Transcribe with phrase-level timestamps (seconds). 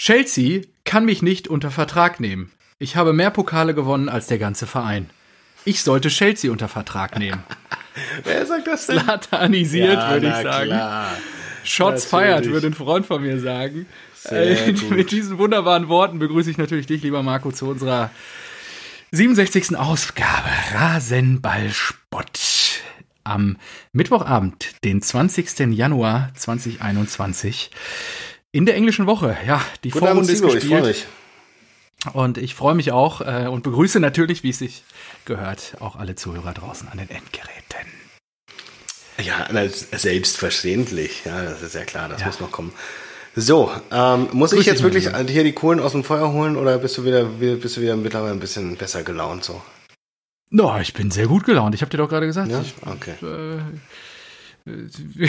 [0.00, 2.50] Chelsea kann mich nicht unter Vertrag nehmen.
[2.78, 5.10] Ich habe mehr Pokale gewonnen als der ganze Verein.
[5.66, 7.42] Ich sollte Chelsea unter Vertrag nehmen.
[8.24, 8.98] Wer sagt das denn?
[9.00, 10.66] Slatanisiert, Ja, würde ich sagen.
[10.68, 11.06] klar.
[11.64, 12.08] Shots Natürlich.
[12.08, 13.84] feiert, würde ein Freund von mir sagen.
[14.24, 18.10] Äh, mit diesen wunderbaren Worten begrüße ich natürlich dich, lieber Marco, zu unserer
[19.10, 19.76] 67.
[19.76, 22.40] Ausgabe Rasenballspott.
[23.22, 23.58] Am
[23.92, 25.74] Mittwochabend, den 20.
[25.76, 27.70] Januar 2021.
[28.52, 31.06] In der englischen Woche, ja, die Guten Abend, Vorrunde ist Timo, ich freue gespielt.
[32.04, 32.14] mich.
[32.14, 34.84] Und ich freue mich auch äh, und begrüße natürlich, wie es sich
[35.26, 37.60] gehört, auch alle Zuhörer draußen an den Endgeräten.
[39.22, 39.46] Ja,
[39.92, 41.24] selbstverständlich.
[41.26, 42.26] Ja, das ist ja klar, das Ja.
[42.26, 42.72] muss noch kommen.
[43.36, 45.22] So, ähm, muss Grüß ich jetzt wirklich Lieber.
[45.28, 47.94] hier die Kohlen aus dem Feuer holen oder bist du wieder, wieder- bist du wieder
[47.96, 49.62] mittlerweile ein bisschen besser gelaunt so?
[50.50, 51.74] No, ich bin sehr gut gelaunt.
[51.76, 53.14] Ich habe dir doch gerade gesagt, Ja, ich, okay.
[53.22, 55.28] äh, äh,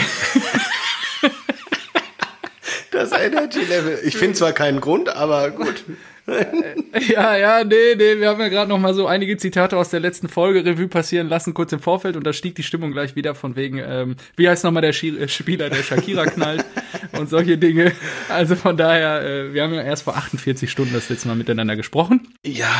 [3.10, 3.98] Das Energy Level.
[4.04, 5.84] Ich finde zwar keinen Grund, aber gut.
[7.08, 9.98] Ja, ja, nee, nee, wir haben ja gerade noch mal so einige Zitate aus der
[9.98, 13.34] letzten Folge Revue passieren lassen, kurz im Vorfeld, und da stieg die Stimmung gleich wieder
[13.34, 16.64] von wegen, ähm, wie heißt nochmal der Schi- äh, Spieler, der Shakira knallt
[17.18, 17.90] und solche Dinge.
[18.28, 21.74] Also von daher, äh, wir haben ja erst vor 48 Stunden das letzte Mal miteinander
[21.74, 22.28] gesprochen.
[22.46, 22.70] Ja,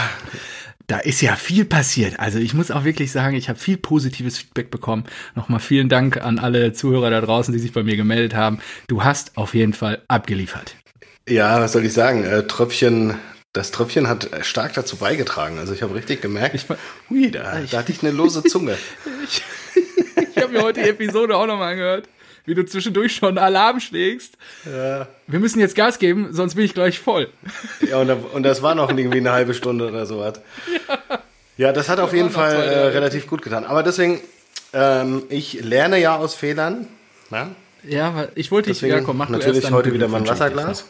[0.87, 2.19] Da ist ja viel passiert.
[2.19, 5.05] Also ich muss auch wirklich sagen, ich habe viel positives Feedback bekommen.
[5.35, 8.59] Nochmal vielen Dank an alle Zuhörer da draußen, die sich bei mir gemeldet haben.
[8.89, 10.75] Du hast auf jeden Fall abgeliefert.
[11.29, 12.25] ja, was soll ich sagen?
[12.25, 13.15] Äh, Tröpfchen,
[13.53, 15.59] das Tröpfchen hat stark dazu beigetragen.
[15.59, 16.67] Also ich habe richtig gemerkt, Ich,
[17.09, 18.77] hui, da, da hatte ich eine lose Zunge.
[19.25, 19.43] ich,
[20.35, 22.09] ich habe mir heute die Episode auch nochmal angehört,
[22.45, 24.37] wie du zwischendurch schon Alarm schlägst.
[24.65, 25.09] Ja.
[25.27, 27.29] Wir müssen jetzt Gas geben, sonst bin ich gleich voll.
[27.89, 30.41] Ja, und, und das war noch irgendwie eine halbe Stunde oder sowas.
[31.57, 33.65] Ja, das hat auf jeden Fall zwei, äh, relativ gut getan.
[33.65, 34.21] Aber deswegen,
[34.73, 36.89] ähm, ich lerne ja aus Fehlern.
[37.31, 37.51] Na?
[37.85, 40.27] Ja, weil ich wollte dich, ja komm, mach natürlich heute wieder mein.
[40.27, 40.87] Wasserglas.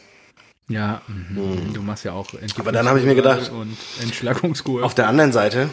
[0.69, 1.75] Ja, mhm.
[1.75, 4.84] du machst ja auch Aber dann habe ich mir gedacht- und Entschlackungskur.
[4.84, 5.69] Auf der anderen Seite,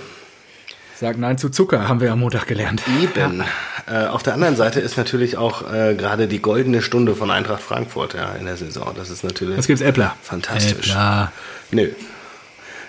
[1.00, 2.82] Sag Nein zu Zucker, haben wir am Montag gelernt.
[3.02, 3.42] eben,
[3.88, 7.62] äh, auf der anderen Seite ist natürlich auch äh, gerade die goldene Stunde von Eintracht
[7.64, 8.92] Frankfurt ja, in der Saison.
[8.98, 10.18] Das ist natürlich Was gibt's, Äppler?
[10.22, 10.90] fantastisch.
[10.90, 11.32] Äppler.
[11.72, 11.90] Nö,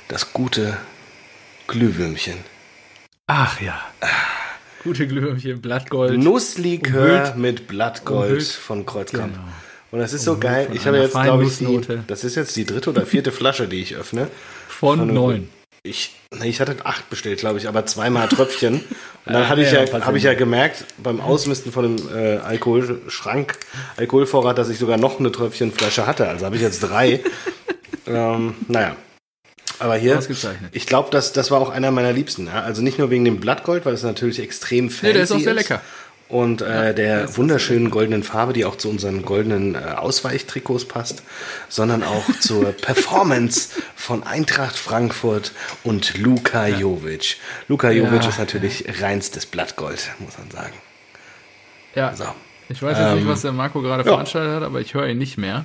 [0.08, 0.76] das gute
[1.68, 2.38] Glühwürmchen.
[3.28, 3.80] Ach ja.
[4.82, 6.18] Gute Glühwürmchen, Blattgold.
[6.18, 8.44] Nusslikör mit Blattgold Umhüllt.
[8.48, 9.34] von Kreuzkamp.
[9.34, 9.44] Genau.
[9.92, 10.68] Und das ist so Umhüllt geil.
[10.72, 13.80] Ich habe jetzt, glaube ich, die, das ist jetzt die dritte oder vierte Flasche, die
[13.82, 14.26] ich öffne.
[14.66, 15.48] Von, Von- neun.
[15.82, 18.84] Ich, nee, ich hatte acht bestellt, glaube ich, aber zweimal Tröpfchen.
[19.26, 22.36] Und dann hatte ich ja, ja, habe ich ja gemerkt beim Ausmisten von dem äh,
[22.38, 23.58] Alkoholschrank,
[23.96, 26.28] Alkoholvorrat, dass ich sogar noch eine Tröpfchenflasche hatte.
[26.28, 27.20] Also habe ich jetzt drei.
[28.06, 28.96] ähm, naja.
[29.78, 30.20] Aber hier,
[30.72, 32.46] ich glaube, das, das war auch einer meiner Liebsten.
[32.46, 32.62] Ja?
[32.62, 35.40] Also nicht nur wegen dem Blattgold, weil es natürlich extrem fancy Nee, der ist auch
[35.40, 35.80] sehr lecker.
[36.30, 41.24] Und äh, der wunderschönen goldenen Farbe, die auch zu unseren goldenen äh, Ausweichtrikots passt,
[41.68, 45.50] sondern auch zur Performance von Eintracht Frankfurt
[45.82, 47.36] und Luka Jovic.
[47.66, 50.74] Luka Jovic ist natürlich reinstes Blattgold, muss man sagen.
[51.96, 52.14] Ja.
[52.14, 52.24] So.
[52.68, 54.12] Ich weiß jetzt Ähm, nicht, was der Marco gerade ja.
[54.12, 55.64] veranstaltet hat, aber ich höre ihn nicht mehr.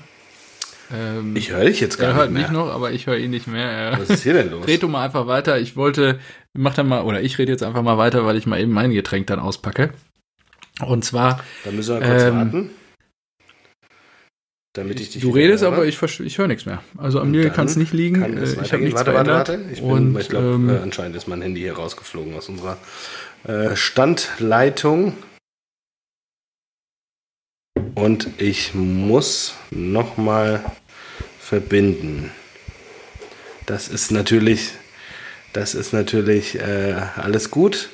[0.92, 2.60] Ähm, Ich höre dich jetzt gar er hört nicht mich mehr.
[2.66, 3.98] noch, aber ich höre ihn nicht mehr.
[4.00, 4.66] Was ist hier denn los?
[4.68, 5.60] Red du mal einfach weiter.
[5.60, 6.20] Ich wollte,
[6.54, 8.92] mach dann mal, oder ich rede jetzt einfach mal weiter, weil ich mal eben mein
[8.92, 9.92] Getränk dann auspacke.
[10.82, 12.70] Und zwar, Da müssen wir kurz Ähm, warten.
[14.74, 15.72] Damit ich dich du redest, höre.
[15.72, 16.84] aber ich, ich höre nichts mehr.
[16.98, 18.20] Also an mir kann es nicht liegen.
[18.20, 19.48] Kann es Äh, ich habe nichts warte, warte, verändert.
[19.50, 19.72] warte.
[19.74, 22.78] Ich, bin, Und, ich glaube, ähm, äh, anscheinend ist mein Handy hier rausgeflogen aus unserer
[23.46, 25.16] äh, Standleitung.
[27.96, 30.64] Und ich muss nochmal
[31.40, 32.32] verbinden.
[33.66, 34.72] Das ist natürlich,
[35.54, 37.90] das ist natürlich äh, alles gut.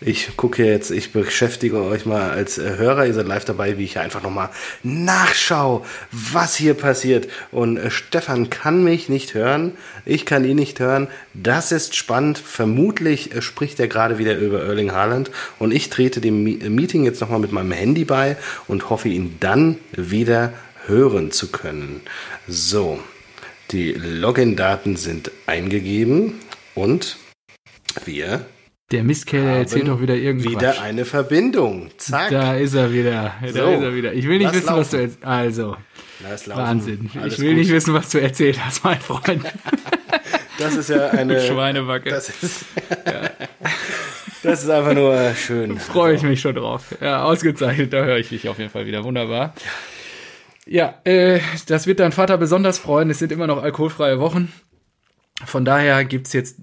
[0.00, 3.84] Ich gucke jetzt, ich beschäftige euch mal als äh, Hörer, ihr seid live dabei, wie
[3.84, 4.50] ich hier einfach nochmal
[4.82, 7.28] nachschau, was hier passiert.
[7.50, 9.72] Und äh, Stefan kann mich nicht hören,
[10.04, 11.08] ich kann ihn nicht hören.
[11.32, 12.36] Das ist spannend.
[12.36, 15.30] Vermutlich äh, spricht er gerade wieder über Erling Haaland.
[15.58, 18.36] Und ich trete dem Meeting jetzt nochmal mit meinem Handy bei
[18.68, 20.52] und hoffe, ihn dann wieder
[20.86, 22.02] hören zu können.
[22.46, 23.00] So,
[23.70, 26.34] die Login-Daten sind eingegeben
[26.74, 27.16] und
[28.04, 28.44] wir
[28.92, 30.52] Der Mistkerl der erzählt doch wieder irgendwas.
[30.52, 31.90] wieder eine Verbindung.
[31.98, 32.30] Zack.
[32.30, 33.34] Da ist er wieder.
[33.42, 33.70] Da So.
[33.72, 34.12] ist er wieder.
[34.12, 35.08] Ich will nicht Lass wissen, was du laufen.
[35.10, 35.24] erzählst.
[35.24, 35.76] Also,
[36.22, 36.62] Lass laufen.
[36.62, 37.10] Wahnsinn.
[37.20, 37.58] Alles ich will gut.
[37.58, 39.42] nicht wissen, was du erzählt hast, mein Freund.
[40.58, 41.38] Das ist ja eine.
[41.46, 42.08] Schweinebacke.
[42.08, 42.64] Das ist,
[44.42, 45.78] das ist einfach nur schön.
[45.78, 46.94] Freue ich mich schon drauf.
[47.02, 47.92] Ja, ausgezeichnet.
[47.92, 49.04] Da höre ich dich auf jeden Fall wieder.
[49.04, 49.52] Wunderbar.
[50.64, 53.10] Ja, äh, das wird dein Vater besonders freuen.
[53.10, 54.50] Es sind immer noch alkoholfreie Wochen.
[55.44, 56.56] Von daher gibt's jetzt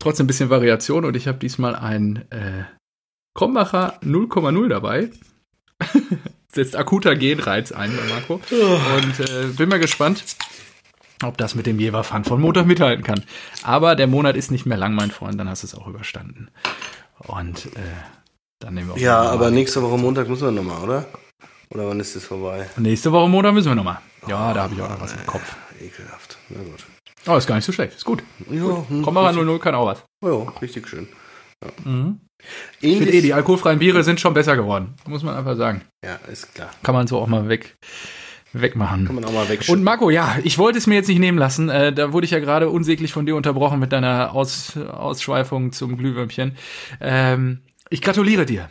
[0.00, 2.64] trotzdem ein bisschen Variation und ich habe diesmal ein äh,
[3.34, 5.10] Krombacher 0,0 dabei.
[6.52, 8.34] Setzt akuter Genreiz ein bei Marco.
[8.34, 10.24] Und äh, bin mal gespannt,
[11.22, 13.22] ob das mit dem Jever-Fund von Montag mithalten kann.
[13.62, 16.48] Aber der Monat ist nicht mehr lang, mein Freund, dann hast du es auch überstanden.
[17.18, 17.78] Und äh,
[18.58, 19.50] dann nehmen wir auch Ja, aber mal.
[19.52, 21.06] nächste Woche Montag müssen wir nochmal, oder?
[21.70, 22.68] Oder wann ist das vorbei?
[22.78, 24.00] nächste Woche Montag müssen wir nochmal.
[24.26, 25.54] Ja, da habe ich auch noch was im Kopf.
[25.80, 26.36] Ekelhaft.
[26.48, 26.84] Na gut.
[27.26, 27.96] Oh, ist gar nicht so schlecht.
[27.96, 28.22] Ist gut.
[28.50, 30.04] Ja, hm, Komm mal ran, 0-0 kann auch was.
[30.22, 31.08] ja, richtig schön.
[31.84, 32.20] Mhm.
[32.80, 34.94] Ich finde eh, die alkoholfreien Biere sind schon besser geworden.
[35.06, 35.82] Muss man einfach sagen.
[36.02, 36.70] Ja, ist klar.
[36.82, 37.76] Kann man so auch mal weg,
[38.54, 39.04] wegmachen.
[39.04, 39.74] Kann man auch mal wegschicken.
[39.80, 41.68] Und Marco, ja, ich wollte es mir jetzt nicht nehmen lassen.
[41.68, 45.98] Äh, da wurde ich ja gerade unsäglich von dir unterbrochen mit deiner Aus, Ausschweifung zum
[45.98, 46.56] Glühwürmchen.
[47.02, 48.70] Ähm, ich gratuliere dir.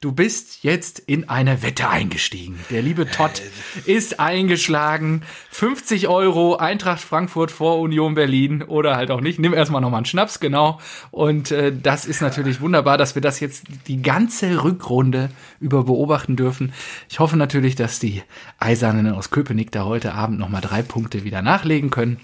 [0.00, 2.58] Du bist jetzt in eine Wette eingestiegen.
[2.70, 3.40] Der liebe Todd
[3.86, 5.22] ist eingeschlagen.
[5.50, 9.38] 50 Euro Eintracht Frankfurt vor Union Berlin oder halt auch nicht.
[9.38, 10.80] Nimm erstmal nochmal einen Schnaps, genau.
[11.10, 16.36] Und äh, das ist natürlich wunderbar, dass wir das jetzt die ganze Rückrunde über beobachten
[16.36, 16.72] dürfen.
[17.08, 18.22] Ich hoffe natürlich, dass die
[18.58, 22.18] Eisernen aus Köpenick da heute Abend nochmal drei Punkte wieder nachlegen können,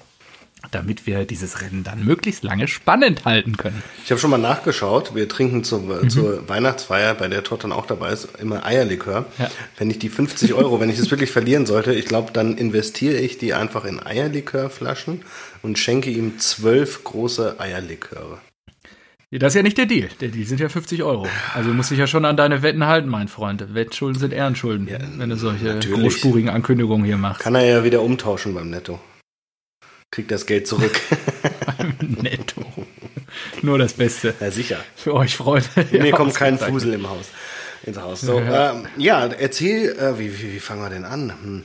[0.71, 3.83] damit wir dieses Rennen dann möglichst lange spannend halten können.
[4.05, 5.15] Ich habe schon mal nachgeschaut.
[5.15, 6.09] Wir trinken zur, Mhm.
[6.11, 9.27] zur Weihnachtsfeier, bei der Todd dann auch dabei ist, immer Eierlikör.
[9.39, 9.51] Ja.
[9.77, 13.19] Wenn ich die 50 Euro, wenn ich das wirklich verlieren sollte, ich glaube, dann investiere
[13.19, 15.23] ich die einfach in Eierlikörflaschen
[15.63, 18.39] und schenke ihm zwölf große Eierliköre.
[19.35, 20.09] Das ist ja nicht der Deal.
[20.21, 21.27] Der Deal sind ja 50 Euro.
[21.55, 23.73] Also du musst dich ja schon an deine Wetten halten, mein Freund.
[23.75, 25.99] Wettschulden sind Ehrenschulden, wenn du solche natürlich.
[26.01, 27.41] großspurigen Ankündigungen hier machst.
[27.41, 29.01] Kann er ja wieder umtauschen beim Netto.
[30.13, 30.93] Kriegt das Geld zurück.
[32.01, 32.65] Netto.
[33.63, 34.35] Nur das Beste.
[34.41, 34.77] ja, sicher.
[34.95, 35.67] Für euch, Freunde.
[35.91, 36.59] Mir Ja, kommt kein.
[36.59, 37.27] Fusel im Haus.
[37.85, 38.21] Ins Haus.
[38.21, 38.73] So, Ja.
[38.73, 41.33] ähm, ja erzähl, äh, wie, wie, wie fangen wir denn an?
[41.43, 41.63] Hm.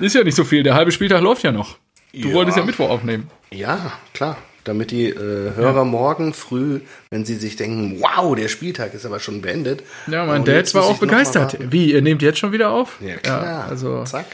[0.00, 0.62] Ist ja nicht so viel.
[0.64, 1.76] Der halbe Spieltag läuft ja noch.
[2.12, 2.34] Du Ja.
[2.34, 3.30] wolltest ja Mittwoch aufnehmen.
[3.52, 4.36] Ja, klar.
[4.64, 6.80] Damit die äh, Hörer morgen früh,
[7.10, 9.82] wenn sie sich denken, wow, der Spieltag ist aber schon beendet.
[10.06, 11.58] Ja, mein Und Dad war auch begeistert.
[11.60, 12.96] Wie, ihr nehmt jetzt schon wieder auf?
[13.02, 13.66] Ja, klar.
[13.68, 14.24] also, Zack.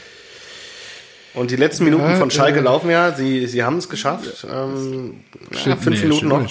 [1.33, 3.13] Und die letzten Minuten Ja, von Schalke äh, laufen ja.
[3.13, 4.45] Sie, sie haben es geschafft.
[4.49, 5.23] Ähm,
[5.65, 6.49] ja, fünf nee, Minuten noch.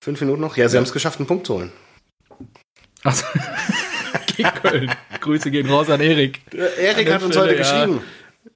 [0.00, 0.56] Fünf Minuten noch.
[0.56, 1.72] Ja, sie haben es geschafft, einen Punkt zu holen.
[3.04, 3.24] Achso.
[4.36, 4.92] Gegen Köln.
[5.20, 6.40] Grüße gehen raus an Erik.
[6.80, 7.76] Erik der hat uns Stelle, heute ja.
[7.84, 8.00] geschrieben.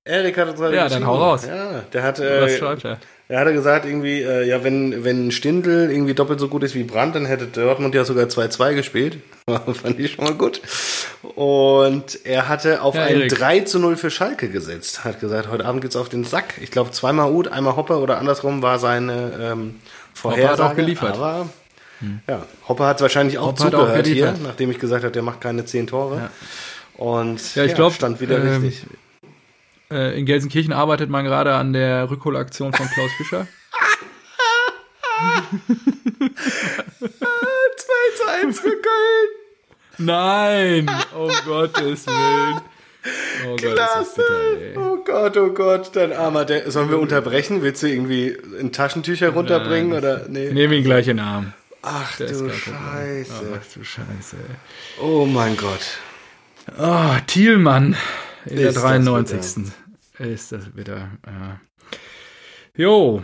[0.04, 1.00] Erik hat uns heute Ja, geschrieben.
[1.04, 1.46] dann hau raus.
[1.46, 2.98] Ja, der hat, Was äh, schreibt er?
[3.32, 6.82] Er hatte gesagt, irgendwie, äh, ja, wenn, wenn Stindl irgendwie doppelt so gut ist wie
[6.82, 9.20] Brandt, dann hätte Dortmund ja sogar 2-2 gespielt.
[9.46, 10.60] Fand ich schon mal gut.
[11.34, 13.34] Und er hatte auf Ja, ein Erik.
[13.34, 15.04] 3 zu 0 für Schalke gesetzt.
[15.04, 16.56] Hat gesagt, heute Abend geht's auf den Sack.
[16.60, 19.76] Ich glaube, zweimal Uth, einmal Hopper oder andersrum war seine ähm,
[20.12, 20.62] Vorhersage.
[20.62, 21.14] hat auch geliefert.
[21.14, 21.22] Hm.
[21.22, 21.46] Aber
[22.28, 25.22] ja, Hopper hat wahrscheinlich auch Hopper hat auch zugehört hier, nachdem ich gesagt habe, der
[25.22, 26.28] macht keine 10 Tore.
[26.98, 28.84] Und Ja, ich glaub, stand wieder ähm, richtig.
[29.92, 33.46] Äh, in Gelsenkirchen arbeitet man gerade an der Rückholaktion von Klaus Fischer.
[36.98, 37.06] 2
[38.16, 39.28] zu 1 für Köln.
[39.98, 40.90] Nein!
[41.16, 42.60] Um Gottes Willen.
[43.44, 44.80] Oh Gott, das ist bitter.
[44.80, 46.70] Oh Gott, oh Gott, dein armer der.
[46.70, 47.62] Sollen wir unterbrechen?
[47.62, 48.28] Willst du irgendwie
[48.58, 50.52] in Taschentücher runterbringen oder nee?
[50.52, 51.52] Nehmen ihn gleich in den Arm.
[51.82, 52.48] Ach Der du.
[52.48, 53.32] Scheiße.
[53.60, 54.36] Ach du Scheiße.
[55.00, 55.98] Oh mein Gott.
[56.78, 57.96] Oh, Thielmann
[58.46, 59.72] in der Ist das 93.
[60.18, 61.10] Ist das bitter.
[61.26, 61.60] Ja.
[62.76, 63.22] Jo.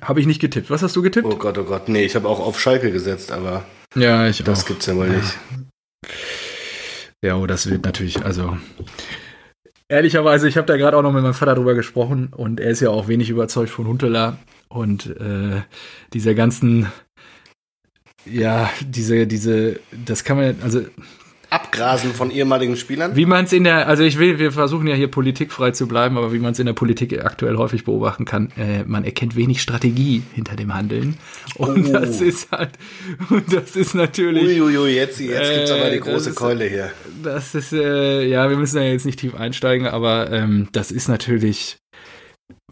[0.00, 0.70] Habe ich nicht getippt.
[0.70, 1.26] Was hast du getippt?
[1.26, 1.88] Oh Gott, oh Gott.
[1.88, 3.64] Nee, ich habe auch auf Schalke gesetzt, aber
[3.94, 4.68] Ja, ich das auch.
[4.68, 5.38] gibt's ja wohl nicht.
[7.24, 8.56] Ja, oh, das wird natürlich, also
[9.88, 12.80] ehrlicherweise, ich habe da gerade auch noch mit meinem Vater drüber gesprochen und er ist
[12.80, 14.38] ja auch wenig überzeugt von Huntela
[14.68, 15.62] und äh,
[16.12, 16.90] dieser ganzen,
[18.24, 20.82] ja, diese, diese, das kann man, also
[21.52, 23.14] Abgrasen von ehemaligen Spielern?
[23.16, 26.16] wie man es in der, also ich will, wir versuchen ja hier politikfrei zu bleiben,
[26.16, 29.60] aber wie man es in der Politik aktuell häufig beobachten kann, äh, man erkennt wenig
[29.62, 31.16] Strategie hinter dem Handeln
[31.56, 31.92] und Oh.
[31.92, 32.70] das ist halt,
[33.30, 36.64] und das ist natürlich Uiuiui, jetzt, jetzt gibt's Äh, aber die das große ist- Keule
[36.64, 36.90] hier.
[37.22, 41.08] Das ist, äh, ja, wir müssen da jetzt nicht tief einsteigen, aber ähm, das ist
[41.08, 41.76] natürlich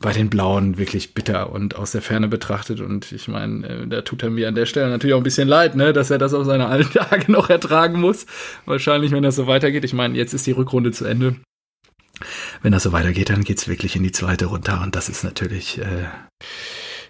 [0.01, 2.81] bei den Blauen wirklich bitter und aus der Ferne betrachtet.
[2.81, 5.49] Und ich meine, äh, da tut er mir an der Stelle natürlich auch ein bisschen
[5.49, 8.27] leid, ne, dass er das auf seine alten Tage noch ertragen muss.
[8.67, 9.85] Wahrscheinlich, wenn das so weitergeht.
[9.85, 11.37] Ich meine, jetzt ist die Rückrunde zu Ende.
[12.63, 14.83] Wenn das so weitergeht, dann geht's wirklich in die zweite runter.
[14.83, 16.05] Und das ist natürlich, äh,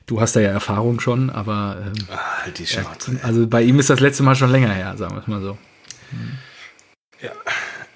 [0.06, 3.18] du hast da ja Erfahrung schon, aber ähm, Ah, halt die Schnauze.
[3.22, 5.58] also bei ihm ist das letzte Mal schon länger her, sagen wir es mal so.
[7.22, 7.30] Ja.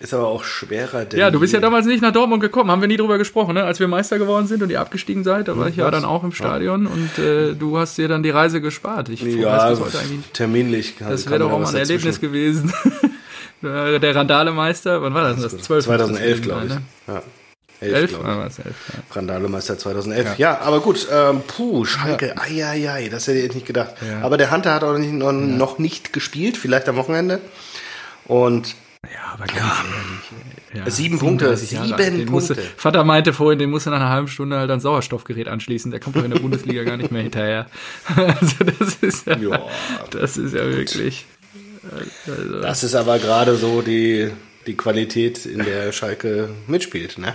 [0.00, 1.62] Ist aber auch schwerer denn Ja, du bist ja je.
[1.62, 3.64] damals nicht nach Dortmund gekommen, haben wir nie drüber gesprochen, ne?
[3.64, 6.24] als wir Meister geworden sind und ihr abgestiegen seid, da war ich ja dann auch
[6.24, 9.08] im Stadion und äh, du hast dir dann die Reise gespart.
[9.08, 10.94] Ich Ja, weiß bis heute eigentlich, terminlich.
[10.98, 11.76] das wäre doch auch mal ein.
[11.76, 12.72] Erlebnis gewesen.
[13.62, 15.40] Der Randalemeister, wann war das?
[15.40, 15.84] Das 12.
[15.86, 16.72] 2011, glaube ich.
[16.74, 16.82] Ne?
[17.08, 17.22] Ja.
[17.80, 18.10] 11, 11?
[18.10, 18.38] glaube Ah, ich.
[18.38, 19.16] war es 11, ja.
[19.16, 20.38] Randalemeister 2011.
[20.38, 23.94] Ja, aber gut, ähm, puh, Schalke, ai, ai, das hätte ich nicht gedacht.
[24.06, 24.20] Ja.
[24.22, 27.40] Aber der Hunter hat auch nicht, noch, noch nicht gespielt, vielleicht am Wochenende.
[28.26, 28.74] Und
[29.12, 32.18] ja, aber ganz ehrlich, Ja, Sieben Punkte, 37 Jahre sieben.
[32.18, 32.72] Den musste, Punkte.
[32.76, 35.90] Vater meinte vorhin, den musste nach einer halben Stunde halt ein Sauerstoffgerät anschließen.
[35.90, 37.66] Der kommt doch in der Bundesliga gar nicht mehr hinterher.
[38.16, 39.60] Also das ist ja, Ja,
[40.10, 41.26] das ist ja wirklich.
[42.26, 44.30] Also, Das ist aber gerade so die,
[44.66, 47.18] die Qualität, in der Schalke mitspielt.
[47.18, 47.34] Ne?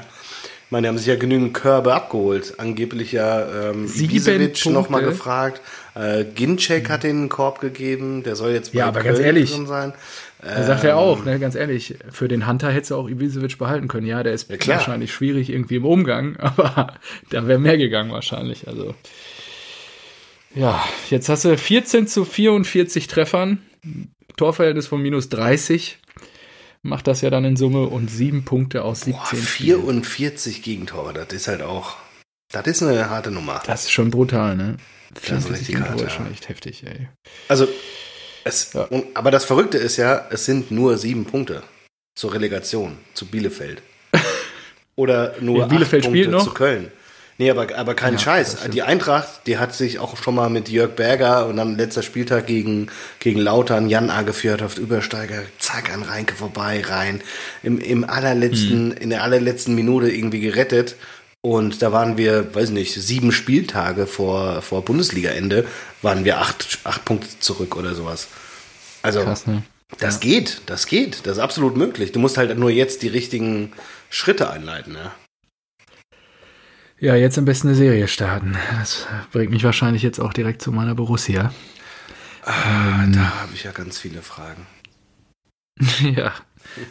[0.66, 2.56] Ich meine, die haben sich ja genügend Körbe abgeholt.
[2.60, 5.18] Angeblich ja ähm, Ibisevic nochmal Punkte.
[5.18, 5.62] gefragt.
[5.96, 8.22] Äh, Ginczek hat den Korb gegeben.
[8.24, 9.94] Der soll jetzt bei Ja, aber ganz Köln ehrlich, drin sein.
[10.42, 13.90] Da sagt er auch, ne, ganz ehrlich, für den Hunter hättest du auch Ibisevic behalten
[13.90, 14.08] können.
[14.08, 14.78] Ja, der ist klar.
[14.78, 16.94] wahrscheinlich schwierig irgendwie im Umgang, aber
[17.30, 18.68] da wäre mehr gegangen wahrscheinlich.
[18.68, 18.96] Also
[20.56, 23.60] ja, jetzt hast du 14 zu 44 Treffern,
[24.38, 26.00] Torverhältnis von minus 30,
[26.82, 30.04] macht das ja dann in Summe und sieben Punkte aus 17 Boah, Spielen.
[30.04, 31.98] 44 Gegentore, das ist halt auch,
[32.52, 33.62] das ist eine harte Nummer.
[33.66, 34.78] Das ist schon brutal, ne?
[35.14, 36.32] Das ist 44 richtig hart, ist schon ja.
[36.32, 37.10] echt heftig, ey.
[37.48, 37.68] Also,
[38.44, 38.84] es, Ja.
[38.84, 41.64] und, aber das Verrückte ist ja, es sind nur sieben Punkte
[42.16, 43.82] zur Relegation zu Bielefeld.
[44.96, 46.92] Oder nur Ja, Bielefeld acht Punkte zu Köln.
[47.38, 48.58] Nee, aber, aber kein Ja, Scheiß.
[48.74, 52.48] Die Eintracht, die hat sich auch schon mal mit Jörg Berger und dann letzter Spieltag
[52.48, 54.24] gegen, gegen Lautern, Jan A.
[54.24, 57.22] Gefjordhoft, Übersteiger, zack, an Reinke vorbei, rein.
[57.64, 58.92] Im, im allerletzten, Mhm.
[59.00, 60.98] in der allerletzten Minute irgendwie gerettet.
[61.42, 65.66] Und da waren wir, weiß nicht, sieben Spieltage vor, vor Bundesliga-Ende,
[66.02, 68.28] waren wir acht, acht Punkte zurück oder sowas.
[69.02, 69.64] Also, Krass, ne?
[70.00, 72.12] das geht, das geht, das ist absolut möglich.
[72.12, 73.72] Du musst halt nur jetzt die richtigen
[74.10, 75.14] Schritte einleiten, ja.
[77.02, 78.58] Ja, jetzt am besten eine Serie starten.
[78.78, 81.54] Das bringt mich wahrscheinlich jetzt auch direkt zu meiner Borussia.
[82.44, 84.68] Ah, da habe ich ja ganz viele Fragen.
[86.02, 86.34] Ja,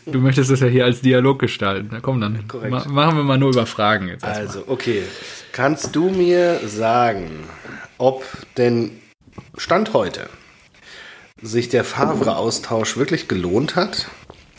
[0.06, 1.88] du möchtest das ja hier als Dialog gestalten.
[1.92, 4.24] Na komm, dann ma machen wir mal nur über Fragen jetzt.
[4.24, 4.46] erstmal.
[4.46, 5.02] Also, okay.
[5.52, 7.30] Kannst du mir sagen,
[7.96, 8.24] ob
[8.56, 9.00] denn
[9.56, 10.28] Stand heute
[11.40, 14.08] sich der Favre-Austausch wirklich gelohnt hat?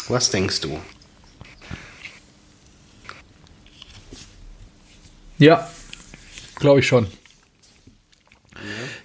[0.07, 0.79] Was denkst du?
[5.37, 5.69] Ja,
[6.55, 7.07] glaube ich schon.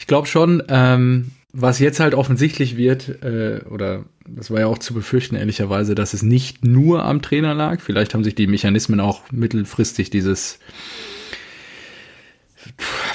[0.01, 4.79] Ich glaube schon, ähm, was jetzt halt offensichtlich wird, äh, oder das war ja auch
[4.79, 7.81] zu befürchten, ehrlicherweise, dass es nicht nur am Trainer lag.
[7.81, 10.59] Vielleicht haben sich die Mechanismen auch mittelfristig dieses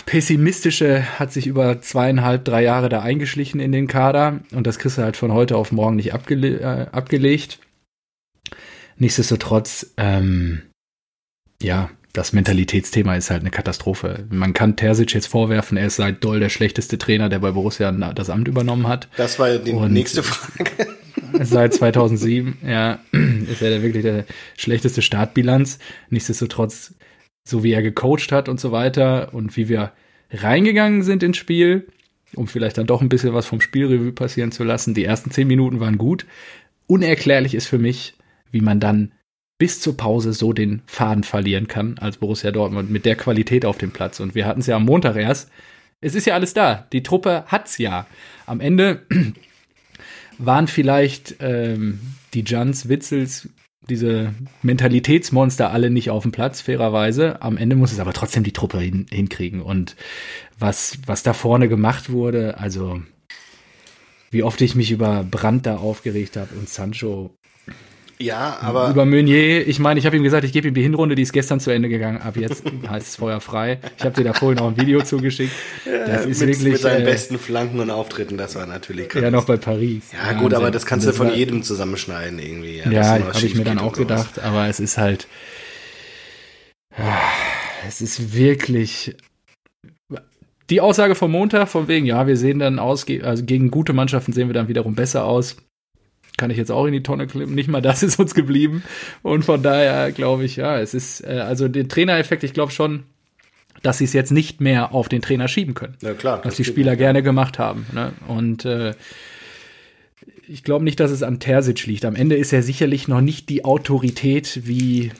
[0.06, 5.00] pessimistische hat sich über zweieinhalb, drei Jahre da eingeschlichen in den Kader und das kriegst
[5.00, 7.60] du halt von heute auf morgen nicht abgele äh, abgelegt.
[8.98, 10.62] Nichtsdestotrotz, ähm,
[11.62, 14.26] ja, das Mentalitätsthema ist halt eine Katastrophe.
[14.30, 17.92] Man kann Terzic jetzt vorwerfen, er ist seit Doll der schlechteste Trainer, der bei Borussia
[17.92, 19.08] das Amt übernommen hat.
[19.18, 20.72] Das war die Und- nächste Frage.
[21.42, 24.26] Seit 2007, ja, ist er wirklich der
[24.58, 25.78] schlechteste Startbilanz.
[26.10, 26.96] Nichtsdestotrotz,
[27.44, 29.92] so wie er gecoacht hat und so weiter und wie wir
[30.32, 31.88] reingegangen sind ins Spiel,
[32.34, 34.96] um vielleicht dann doch ein bisschen was vom Spielrevue passieren zu lassen.
[34.96, 36.26] Die ersten zehn Minuten waren gut.
[36.88, 38.16] Unerklärlich ist für mich,
[38.52, 39.12] wie man dann
[39.60, 43.78] bis zur Pause so den Faden verlieren kann als Borussia Dortmund mit der Qualität auf
[43.78, 44.20] dem Platz.
[44.20, 45.52] Und wir hatten es ja am Montag erst.
[46.02, 46.88] Es ist ja alles da.
[46.94, 48.08] Die Truppe hat's ja.
[48.46, 49.06] Am Ende
[50.38, 52.00] waren vielleicht ähm,
[52.34, 53.50] die Jans, Witzels,
[53.90, 57.42] diese Mentalitätsmonster alle nicht auf dem Platz, fairerweise.
[57.42, 59.62] Am Ende muss es aber trotzdem die Truppe hin, hinkriegen.
[59.62, 59.98] Und
[60.58, 63.02] was, was da vorne gemacht wurde, also
[64.32, 67.36] wie oft ich mich über Brandt da aufgeregt habe und Sancho.
[68.22, 71.16] Ja, aber über Meunier, ich meine, ich habe ihm gesagt, ich gebe ihm die Hinrunde,
[71.16, 72.18] die ist gestern zu Ende gegangen.
[72.22, 73.80] Ab jetzt heißt es Feuer frei.
[73.98, 75.54] Ich habe dir da vorhin auch ein Video zugeschickt.
[75.86, 79.32] Das ist mit, wirklich mit seinen äh, besten Flanken und Auftritten, das war natürlich ja
[79.32, 80.04] noch bei Paris.
[80.12, 82.80] Ja, gut, aber das kannst du von war- jedem zusammenschneiden irgendwie.
[82.80, 84.08] Ja, dass habe ich mir dann auch und sowas.
[84.34, 85.28] gedacht, aber es ist halt,
[86.98, 87.22] Ah,
[87.88, 89.16] es ist wirklich
[90.70, 94.34] die Aussage vom Montag von wegen, ja, wir sehen dann aus, also gegen gute Mannschaften
[94.34, 95.56] sehen wir dann wiederum besser aus.
[96.40, 97.54] Kann ich jetzt auch in die Tonne klippen.
[97.54, 98.82] Nicht mal das ist uns geblieben.
[99.22, 103.04] Und von daher glaube ich, ja, es ist, äh, also den Trainereffekt, ich glaube schon,
[103.84, 106.40] dass sie es jetzt nicht mehr auf den Trainer schieben können Ja, klar.
[106.44, 107.86] was die Spieler gerne gemacht haben.
[107.94, 108.14] Ne?
[108.28, 108.94] Und äh,
[110.48, 112.06] ich glaube nicht, dass es an Terzic liegt.
[112.06, 115.12] Am Ende ist er sicherlich noch nicht die Autorität wie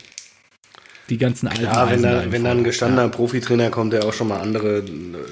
[1.10, 4.28] die ganzen alten Ja, wenn da, wenn da ein gestandener Profitrainer kommt, der auch schon
[4.30, 4.84] mal andere äh,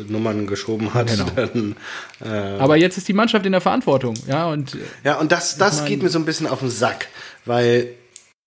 [0.08, 1.26] Nummern geschoben hat, Genau.
[1.36, 1.76] dann
[2.24, 5.58] äh, Aber jetzt ist die Mannschaft in der Verantwortung, ja, und äh, Ja, und das,
[5.58, 7.08] das geht mir so ein bisschen auf den Sack,
[7.46, 7.90] weil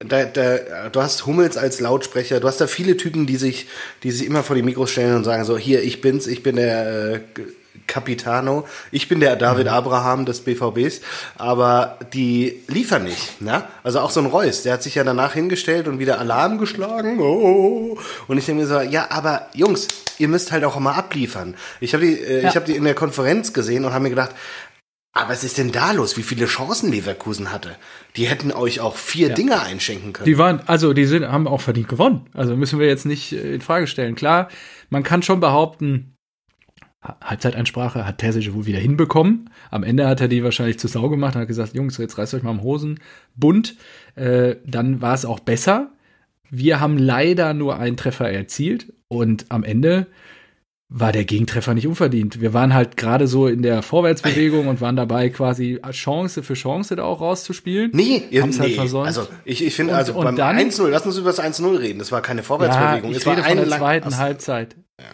[0.01, 3.67] da, da, du hast Hummels als Lautsprecher, du hast da viele Typen, die sich,
[4.03, 6.57] die sich immer vor die Mikros stellen und sagen so, hier, ich bin's, ich bin
[6.57, 7.21] der äh,
[7.91, 9.73] Capitano, ich bin der David Mhm.
[9.73, 11.01] Abraham des BVBs,
[11.37, 13.65] aber die liefern nicht, ne?
[13.83, 17.19] Also auch so ein Reus, der hat sich ja danach hingestellt und wieder Alarm geschlagen,
[17.21, 21.57] oh, und ich denke mir so, ja, aber Jungs, ihr müsst halt auch mal abliefern.
[21.81, 22.49] Ich habe die, äh, Ja.
[22.49, 24.31] ich habe die in der Konferenz gesehen und habe mir gedacht,
[25.13, 26.17] Aber was ist denn da los?
[26.17, 27.75] Wie viele Chancen Leverkusen hatte?
[28.15, 29.35] Die hätten euch auch vier ja.
[29.35, 30.25] Dinge einschenken können.
[30.25, 32.27] Die waren, also die sind, haben auch verdient gewonnen.
[32.33, 34.15] Also müssen wir jetzt nicht äh, in Frage stellen.
[34.15, 34.49] Klar,
[34.89, 36.15] man kann schon behaupten,
[37.03, 39.49] Halbzeitansprache hat Terzic wohl wieder hinbekommen.
[39.71, 42.35] Am Ende hat er die wahrscheinlich zu Sau gemacht und hat gesagt, Jungs, jetzt reißt
[42.35, 43.77] euch mal am Hosenbund.
[44.17, 45.93] Äh, dann war es auch besser.
[46.51, 50.09] Wir haben leider nur einen Treffer erzielt und am Ende
[50.93, 52.41] war der Gegentreffer nicht unverdient.
[52.41, 56.97] Wir waren halt gerade so in der Vorwärtsbewegung und waren dabei, quasi Chance für Chance
[56.97, 57.93] da auch rauszuspielen.
[57.95, 58.59] Nee, ihr, halt nee.
[58.59, 59.07] Halt versäumt.
[59.07, 62.01] also ich, ich finde, also beim 1-0, lass uns über das 1-0 reden.
[62.01, 63.11] Das war keine Vorwärtsbewegung.
[63.13, 64.19] Ja, ich es rede war von der zweiten.
[64.19, 64.77] Halbzeit.
[64.99, 65.07] Ja.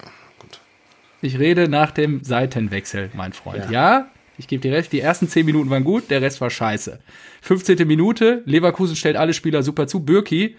[1.22, 3.64] Ich rede nach dem Seitenwechsel, mein Freund.
[3.66, 6.50] Ja, ja ich gebe dir recht, die ersten 10 Minuten waren gut, der Rest war
[6.50, 7.00] scheiße.
[7.42, 7.86] 15.
[7.86, 10.00] Minute, Leverkusen stellt alle Spieler super zu.
[10.00, 10.56] Birki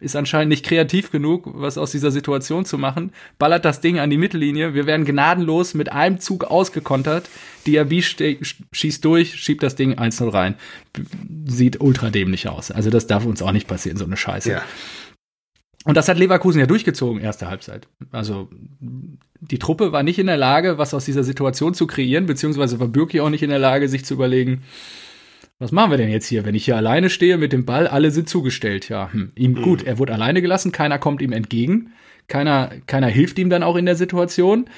[0.00, 4.08] ist anscheinend nicht kreativ genug, was aus dieser Situation zu machen, ballert das Ding an
[4.08, 4.74] die Mittellinie.
[4.74, 7.28] Wir werden gnadenlos mit einem Zug ausgekontert.
[7.66, 10.54] Diaby schießt durch, schiebt das Ding 1-0 rein.
[11.44, 12.70] Sieht ultra dämlich aus.
[12.70, 14.50] Also das darf uns auch nicht passieren, so eine Scheiße.
[14.50, 14.62] Ja.
[15.84, 17.86] Und das hat Leverkusen ja durchgezogen, erste Halbzeit.
[18.10, 18.48] Also
[19.40, 22.88] die Truppe war nicht in der Lage, was aus dieser Situation zu kreieren, beziehungsweise war
[22.88, 24.62] Bürki auch nicht in der Lage, sich zu überlegen,
[25.58, 26.44] was machen wir denn jetzt hier?
[26.44, 28.88] Wenn ich hier alleine stehe mit dem Ball, alle sind zugestellt.
[28.88, 29.32] Ja, hm.
[29.34, 29.62] ihm mhm.
[29.62, 31.92] gut, er wurde alleine gelassen, keiner kommt ihm entgegen,
[32.28, 34.68] keiner, keiner hilft ihm dann auch in der Situation.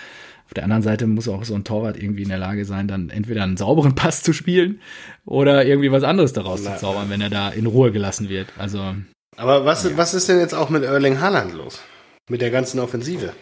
[0.47, 3.11] Auf der anderen Seite muss auch so ein Torwart irgendwie in der Lage sein, dann
[3.11, 4.81] entweder einen sauberen Pass zu spielen
[5.25, 8.49] oder irgendwie was anderes daraus Na, zu zaubern, wenn er da in Ruhe gelassen wird.
[8.59, 8.95] Also.
[9.37, 9.97] Aber was, ja.
[9.97, 11.81] was ist denn jetzt auch mit Erling Haaland los?
[12.29, 13.33] Mit der ganzen Offensive?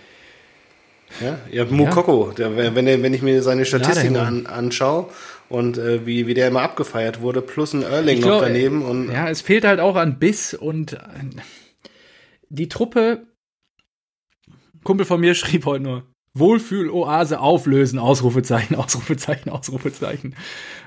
[1.21, 5.09] Ja, ihr habt Mukoko, der, wenn, wenn ich mir seine Statistiken an, anschaue
[5.49, 8.83] und äh, wie, wie der immer abgefeiert wurde, plus ein Erling glaub, noch daneben.
[8.83, 10.99] Und ja, es fehlt halt auch an Biss und äh,
[12.49, 13.27] die Truppe,
[14.85, 16.03] Kumpel von mir schrieb heute nur,
[16.35, 20.37] Wohlfühl-Oase auflösen, Ausrufezeichen, Ausrufezeichen, Ausrufezeichen.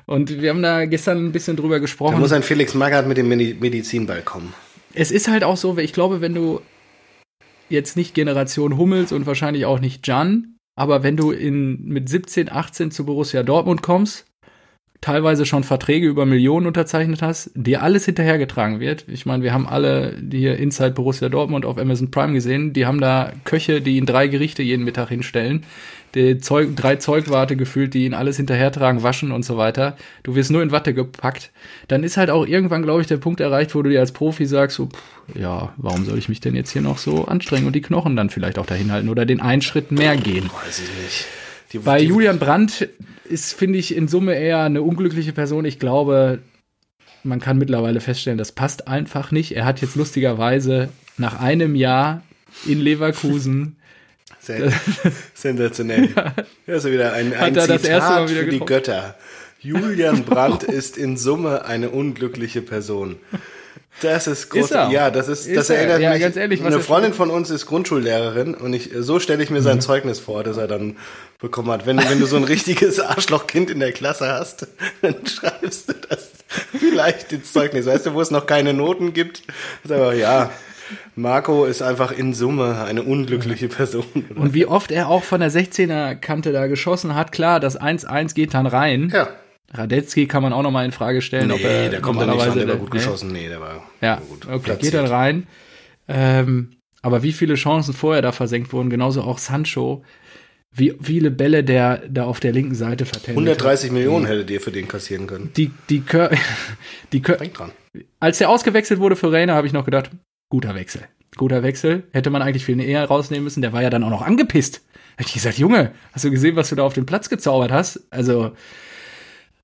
[0.05, 2.13] Und wir haben da gestern ein bisschen drüber gesprochen.
[2.13, 4.53] Da muss ein Felix Magath mit dem Medizinball kommen.
[4.93, 6.61] Es ist halt auch so, ich glaube, wenn du
[7.73, 12.49] jetzt nicht Generation Hummels und wahrscheinlich auch nicht Jan, aber wenn du in, mit 17,
[12.51, 14.25] 18 zu Borussia Dortmund kommst
[15.03, 19.03] teilweise schon Verträge über Millionen unterzeichnet hast, dir alles hinterhergetragen wird.
[19.09, 23.01] Ich meine, wir haben alle hier Inside Borussia Dortmund auf Amazon Prime gesehen, die haben
[23.01, 25.65] da Köche, die ihnen drei Gerichte jeden Mittag hinstellen,
[26.15, 29.97] die Zeug, drei Zeugwarte gefühlt, die ihnen alles hinterhertragen, waschen und so weiter.
[30.23, 31.51] Du wirst nur in Watte gepackt.
[31.89, 34.45] Dann ist halt auch irgendwann, glaube ich, der Punkt erreicht, wo du dir als Profi
[34.45, 37.75] sagst, so, pff, ja, warum soll ich mich denn jetzt hier noch so anstrengen und
[37.75, 40.49] die Knochen dann vielleicht auch dahin halten oder den einen Schritt mehr gehen?
[40.65, 41.42] Weiß ich nicht.
[41.73, 42.87] Die, Bei die, Julian Brandt
[43.25, 45.65] ist, finde ich, in Summe eher eine unglückliche Person.
[45.65, 46.39] Ich glaube,
[47.23, 49.55] man kann mittlerweile feststellen, das passt einfach nicht.
[49.55, 52.21] Er hat jetzt lustigerweise nach einem Jahr
[52.65, 53.77] in Leverkusen
[55.33, 56.09] Sensationell.
[56.15, 56.33] ja.
[56.65, 59.15] Das ist wieder ein, ein Zitat für die Götter.
[59.59, 63.15] Julian Brandt ist in Summe eine unglückliche Person.
[64.01, 64.65] Das ist groß.
[64.65, 66.21] Ist ja, das ist, ist das erinnert ja, mich.
[66.21, 69.77] Ganz ehrlich, eine Freundin von uns ist Grundschullehrerin und ich, so stelle ich mir sein
[69.77, 69.81] mhm.
[69.81, 70.97] Zeugnis vor, das er dann
[71.39, 71.85] bekommen hat.
[71.85, 74.67] Wenn, wenn du so ein richtiges Arschlochkind in der Klasse hast,
[75.01, 76.31] dann schreibst du das
[76.71, 77.85] vielleicht ins Zeugnis.
[77.85, 79.43] Weißt du, wo es noch keine Noten gibt?
[79.85, 80.49] Aber ja,
[81.15, 84.05] Marco ist einfach in Summe eine unglückliche Person.
[84.35, 88.33] Und wie oft er auch von der 16er Kante da geschossen hat, klar, das 1-1
[88.33, 89.11] geht dann rein.
[89.13, 89.29] Ja.
[89.73, 92.27] Radetzky kann man auch noch mal in Frage stellen, nee, ob er der kommt da
[92.27, 92.99] nicht ran, der war gut nee.
[92.99, 93.31] geschossen.
[93.31, 94.81] Nee, der war ja, gut okay, platziert.
[94.81, 95.47] geht dann rein.
[96.07, 100.03] Ähm, aber wie viele Chancen vorher da versenkt wurden, genauso auch Sancho,
[100.71, 103.93] wie viele Bälle der da auf der linken Seite verteilt 130 hat.
[103.93, 105.51] Millionen hättet ihr für den kassieren können.
[105.55, 106.31] Die, die, Kör
[107.13, 107.71] die Kör dran.
[108.19, 110.09] Als der ausgewechselt wurde für Reina, habe ich noch gedacht,
[110.49, 111.03] guter Wechsel.
[111.35, 112.03] Guter Wechsel.
[112.11, 113.61] Hätte man eigentlich viel eher rausnehmen müssen.
[113.61, 114.81] Der war ja dann auch noch angepisst.
[115.17, 118.07] Hätte ich gesagt, Junge, hast du gesehen, was du da auf den Platz gezaubert hast?
[118.09, 118.53] Also,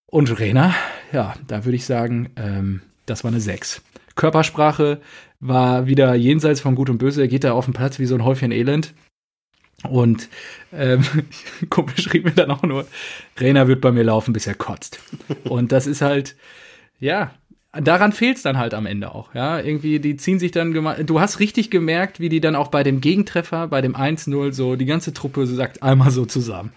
[0.09, 0.73] und Rena,
[1.11, 3.81] ja, da würde ich sagen, ähm, das war eine 6.
[4.15, 4.99] Körpersprache
[5.39, 7.21] war wieder jenseits von Gut und Böse.
[7.21, 8.93] Er geht da auf den Platz wie so ein Häufchen Elend.
[9.87, 10.27] Und
[10.73, 11.05] ähm,
[11.69, 12.85] Kumpel schrieb mir dann auch nur,
[13.39, 14.99] Rena wird bei mir laufen, bis er kotzt.
[15.45, 16.35] Und das ist halt,
[16.99, 17.31] ja,
[17.71, 19.33] daran fehlt es dann halt am Ende auch.
[19.33, 22.83] Ja, irgendwie, die ziehen sich dann, du hast richtig gemerkt, wie die dann auch bei
[22.83, 26.73] dem Gegentreffer, bei dem 1-0, so die ganze Truppe sagt einmal so zusammen.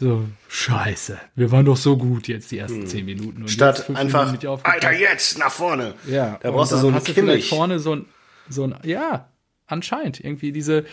[0.00, 2.86] So, scheiße, wir waren doch so gut jetzt die ersten hm.
[2.86, 3.42] zehn Minuten.
[3.42, 5.94] Und Statt einfach, Alter, jetzt, nach vorne.
[6.08, 7.48] Ja, da brauchst du so einen Kimmich.
[7.48, 8.06] vorne so ein,
[8.48, 9.28] so ein, ja,
[9.66, 10.84] anscheinend, irgendwie diese,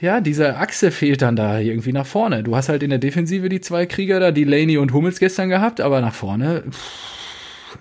[0.00, 2.44] ja, diese Achse fehlt dann da irgendwie nach vorne.
[2.44, 5.48] Du hast halt in der Defensive die zwei Krieger da, die Laney und Hummels gestern
[5.48, 7.78] gehabt, aber nach vorne, pff,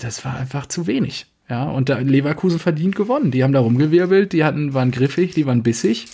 [0.00, 1.26] das war einfach zu wenig.
[1.48, 3.30] Ja, und da Leverkusen verdient gewonnen.
[3.30, 6.06] Die haben da rumgewirbelt, die hatten, waren griffig, die waren bissig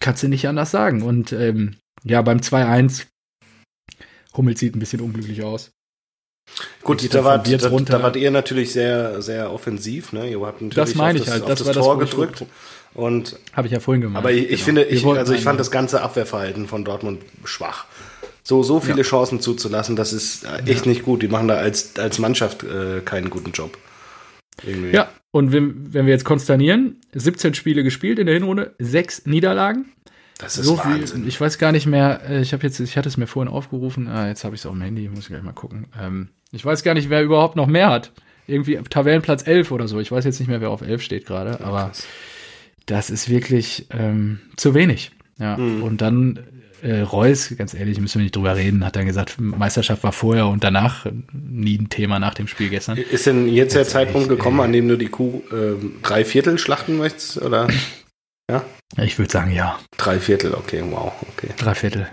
[0.00, 1.02] kannst du nicht anders sagen.
[1.02, 3.06] Und ähm, ja, beim 2-1
[4.36, 5.70] Hummels sieht ein bisschen unglücklich aus.
[6.82, 10.12] Gut, da dann wart, da, da wart ihr natürlich sehr, sehr offensiv.
[10.12, 10.30] Ne?
[10.30, 12.44] Ihr habt natürlich Das meine auf ich halt, das das, das, Tor gedrückt.
[12.94, 14.18] Und, Habe ich ja vorhin gemacht.
[14.18, 14.62] aber ich, Genau.
[14.62, 17.84] finde, ich, also ich fand das ganze Abwehrverhalten von Dortmund schwach.
[18.42, 21.20] So, so viele Chancen zuzulassen, das ist äh, echt nicht gut.
[21.20, 23.76] Die machen da als, als Mannschaft äh, keinen guten Job.
[24.64, 24.90] Irgendwie.
[24.94, 29.86] Ja, und wenn, wenn wir jetzt konsternieren, 17 Spiele gespielt in der Hinrunde, sechs Niederlagen.
[30.38, 31.20] Das ist so Wahnsinn.
[31.20, 33.52] viel, ich weiß gar nicht mehr, äh, ich habe jetzt, ich hatte es mir vorhin
[33.52, 35.86] aufgerufen, ah, jetzt habe ich es auf dem Handy, muss ich gleich mal gucken.
[36.00, 38.12] Ähm, ich weiß gar nicht, wer überhaupt noch mehr hat.
[38.46, 39.98] Irgendwie Tabellenplatz 11 oder so.
[39.98, 41.90] Ich weiß jetzt nicht mehr, wer auf 11 steht gerade, aber
[42.86, 45.10] das ist wirklich ähm, zu wenig.
[45.38, 45.82] Ja, Mhm.
[45.82, 46.38] und dann
[46.82, 50.46] äh, Reus, ganz ehrlich, müssen wir nicht drüber reden, hat dann gesagt, Meisterschaft war vorher
[50.46, 52.96] und danach äh, nie ein Thema nach dem Spiel gestern.
[52.96, 54.64] Ist denn jetzt der Zeitpunkt echt, gekommen, ey.
[54.64, 57.40] an dem du die Kuh ähm, drei Viertel schlachten möchtest?
[57.40, 57.68] Oder
[58.98, 60.54] Ich würde sagen, ja, drei Viertel?
[60.54, 61.48] Okay, wow, okay.
[61.56, 62.08] drei Viertel.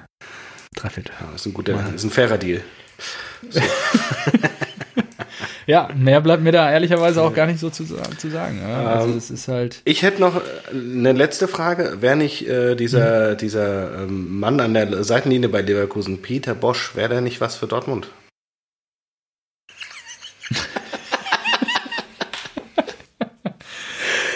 [0.76, 1.14] Drei Viertel.
[1.20, 2.62] Ja, ist ein guter, ist ein fairer Deal.
[5.66, 8.60] Ja, mehr bleibt mir da ehrlicherweise auch gar nicht so zu, zu sagen.
[8.62, 8.86] Ja?
[8.86, 9.82] Also Ähm, es ist halt.
[9.86, 10.40] Ich hätte noch äh,
[10.72, 12.02] eine letzte Frage.
[12.02, 17.10] Wäre nicht äh, dieser, dieser ähm, Mann an der Seitenlinie bei Leverkusen, Peter Bosch, wäre
[17.10, 18.10] der nicht was für Dortmund?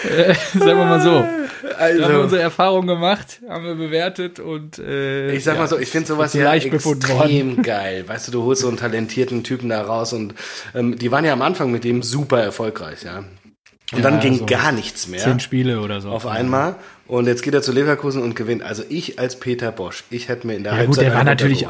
[0.08, 1.37] Äh, sagen wir mal so.
[1.78, 5.68] Haben wir Also, unsere Erfahrung gemacht, haben wir bewertet und äh, ich sag ja, mal
[5.68, 8.04] so, ich finde sowas ja extrem geil.
[8.06, 10.34] Weißt du, du holst so einen talentierten Typen da raus und
[10.74, 13.18] ähm, die waren ja am Anfang mit dem super erfolgreich, ja.
[13.92, 15.20] Und Ja, dann ging so gar nichts mehr.
[15.20, 16.10] zehn Spiele oder so.
[16.10, 16.76] auf einmal.
[17.06, 18.62] Und jetzt geht er zu Leverkusen und gewinnt.
[18.62, 21.24] Also ich als Peter Bosch, ich hätte mir in der Ja, gut, Halbzeit der war
[21.24, 21.66] natürlich-.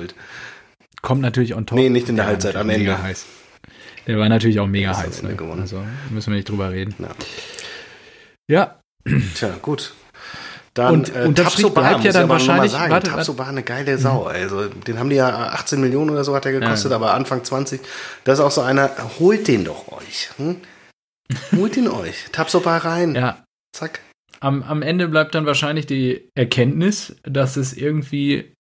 [1.01, 1.79] Kommt natürlich on top.
[1.79, 2.91] Nee, nicht in der war Halbzeit, am Ende.
[2.91, 3.25] Mega heiß.
[4.09, 5.23] Der war natürlich auch mega heiß.
[5.23, 5.37] Ne?
[5.61, 6.95] Also müssen wir nicht drüber reden.
[6.99, 7.09] Ja.
[8.51, 8.79] Ja,
[9.35, 9.95] Tja, gut.
[10.75, 14.25] Dann Und äh, Strich Tabsoba, bleibt ja dann wahrscheinlich- Sagen, warte, Tabsoba eine geile Sau.
[14.25, 16.97] Also den haben die ja 18 Millionen oder so hat er gekostet, Ja.
[16.97, 17.81] aber Anfang 20.
[18.25, 18.91] Das ist auch so einer.
[19.19, 20.31] Holt den doch euch.
[20.37, 20.57] Hm?
[21.57, 22.27] Holt ihn euch.
[22.33, 23.15] Tabsoba rein.
[23.15, 23.43] ja.
[23.73, 24.01] Zack.
[24.41, 28.53] Am, am Ende bleibt dann wahrscheinlich die Erkenntnis, dass es irgendwie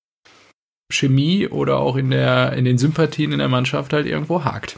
[0.92, 4.76] Chemie oder auch in, der, in den Sympathien in der Mannschaft halt irgendwo hakt.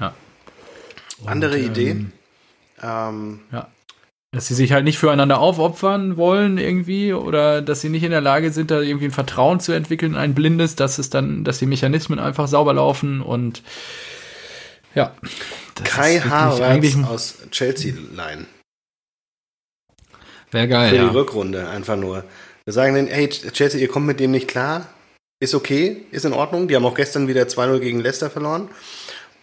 [0.00, 0.14] Ja.
[1.20, 1.90] Und, Andere Idee.
[1.90, 2.12] ähm,
[2.82, 3.40] Ähm,
[4.34, 8.20] dass sie sich halt nicht füreinander aufopfern wollen irgendwie oder dass sie nicht in der
[8.20, 11.66] Lage sind, da irgendwie ein Vertrauen zu entwickeln, ein blindes, dass es dann, dass die
[11.66, 13.62] Mechanismen einfach sauber laufen und
[14.96, 15.14] ja.
[15.84, 18.46] Kai Havertz aus Chelsea leihen.
[20.50, 21.08] wäre geil, Für ja.
[21.08, 22.24] die Rückrunde einfach nur.
[22.64, 24.88] Wir sagen denen, hey Chelsea, ihr kommt mit dem nicht klar.
[25.40, 26.66] Ist okay, ist in Ordnung.
[26.66, 28.68] Die haben auch gestern wieder 2-0 gegen Leicester verloren.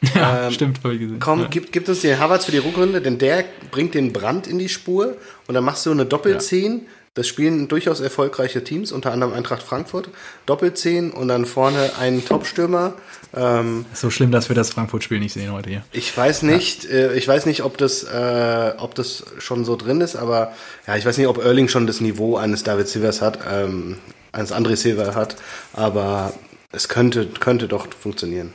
[0.15, 1.19] ja ähm, stimmt, habe ich gesehen.
[1.19, 1.47] Komm, ja.
[1.49, 4.69] gib, gib uns den Havertz für die Rückrunde, denn der bringt den Brand in die
[4.69, 5.15] Spur
[5.47, 6.87] und dann machst du eine Doppelzehn.
[7.13, 10.09] Das spielen durchaus erfolgreiche Teams, unter anderem Eintracht Frankfurt.
[10.45, 12.93] Doppelzehn und dann vorne einen Topstürmer.
[13.35, 15.83] Ähm, So schlimm, dass wir das Frankfurt-Spiel nicht sehen heute hier.
[15.91, 19.99] ich weiß nicht, äh, ich weiß nicht, ob das, äh, ob das schon so drin
[19.99, 20.53] ist, aber
[20.87, 23.97] ja, ich weiß nicht, ob Erling schon das Niveau eines David Silvers hat, ähm,
[24.31, 25.35] eines André Silva hat,
[25.73, 26.33] aber
[26.71, 28.53] es könnte, könnte doch funktionieren.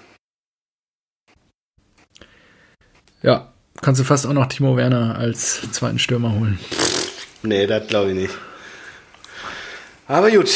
[3.22, 3.48] Ja,
[3.83, 6.59] kannst du fast auch noch Timo Werner als zweiten Stürmer holen.
[7.42, 8.35] Nee, das glaube ich nicht.
[10.09, 10.50] Aber gut,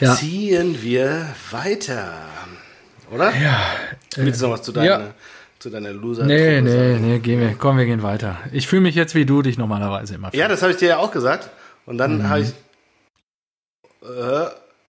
[0.00, 0.14] Ja.
[0.16, 2.12] ziehen wir weiter.
[3.10, 3.34] Oder?
[3.36, 3.60] Ja.
[4.16, 5.14] Willst du noch was zu deiner, ja.
[5.60, 7.08] zu deiner loser Nee, nee, sagen?
[7.08, 8.38] nee, gehen wir, komm, wir gehen weiter.
[8.52, 10.96] Ich fühle mich jetzt wie du dich normalerweise immer Ja, das habe ich dir ja
[10.98, 11.50] auch gesagt.
[11.86, 12.28] Und dann Mhm.
[12.28, 12.48] habe ich.
[14.02, 14.46] Äh,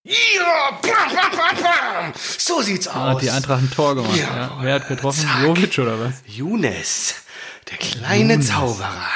[0.07, 1.31] ja, bam, bam,
[1.63, 3.15] bam, so sieht's Ah, aus.
[3.15, 4.15] hat die Eintracht ein Tor gemacht.
[4.17, 5.21] Ja, Ja, Wer hat getroffen?
[5.21, 5.43] zack.
[5.43, 6.13] Jovic oder was?
[6.25, 7.15] Younes,
[7.69, 8.47] der kleine Younes.
[8.47, 9.07] Zauberer.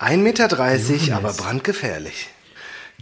[0.00, 1.10] 1,30 Meter, Younes.
[1.10, 2.28] aber brandgefährlich.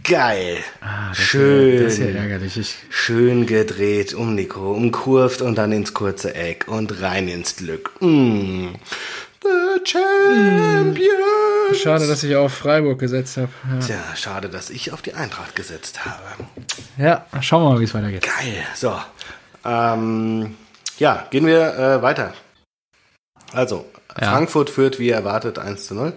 [0.03, 0.57] Geil.
[0.81, 1.73] Ah, das Schön.
[1.79, 2.57] Wär, das ist ja ärgerlich.
[2.57, 7.91] Ich, Schön gedreht um Nico, umkurvt und dann ins kurze Eck und rein ins Glück.
[8.01, 8.69] Mm.
[9.43, 11.77] The Champions.
[11.81, 13.49] schade, dass ich auf Freiburg gesetzt habe.
[13.85, 16.21] Tja, schade, dass ich auf die Eintracht gesetzt habe.
[16.97, 17.25] Ja.
[17.33, 18.23] ja, schauen wir mal, wie es weitergeht.
[18.23, 18.63] Geil.
[18.75, 18.95] So.
[19.65, 20.55] Ähm,
[20.99, 22.33] ja, gehen wir äh, weiter.
[23.51, 23.85] Also,
[24.19, 24.31] Ja.
[24.31, 26.13] Frankfurt führt wie erwartet 1 zu 0.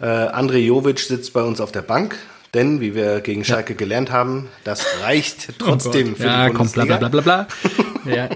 [0.00, 2.16] Äh, André Jovic sitzt bei uns auf der Bank,
[2.54, 6.68] denn, wie wir gegen Schalke gelernt haben, das reicht trotzdem Oh für ja, die komm,
[6.70, 6.96] bla Bundesliga.
[6.98, 7.46] bla bla bla
[8.04, 8.12] bla.
[8.14, 8.28] ja.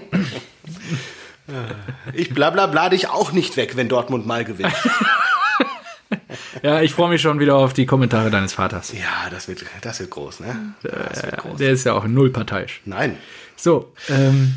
[2.12, 4.74] Ich bla bla bla dich auch nicht weg, wenn Dortmund mal gewinnt.
[6.62, 8.92] ja, ich freue mich schon wieder auf die Kommentare deines Vaters.
[8.92, 10.74] ja, das wird, das wird groß, ne?
[10.82, 11.58] Das wird groß.
[11.58, 12.80] Der ist ja auch null parteiisch.
[12.84, 13.16] Nein.
[13.56, 14.54] So, ähm,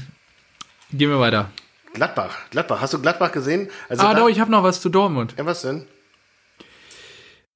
[0.92, 1.50] gehen wir weiter.
[1.94, 2.36] Gladbach.
[2.50, 2.82] Gladbach.
[2.82, 3.70] Hast du Gladbach gesehen?
[3.88, 5.36] Also Ah, doch, ich habe noch was zu Dortmund.
[5.38, 5.86] ja, was denn?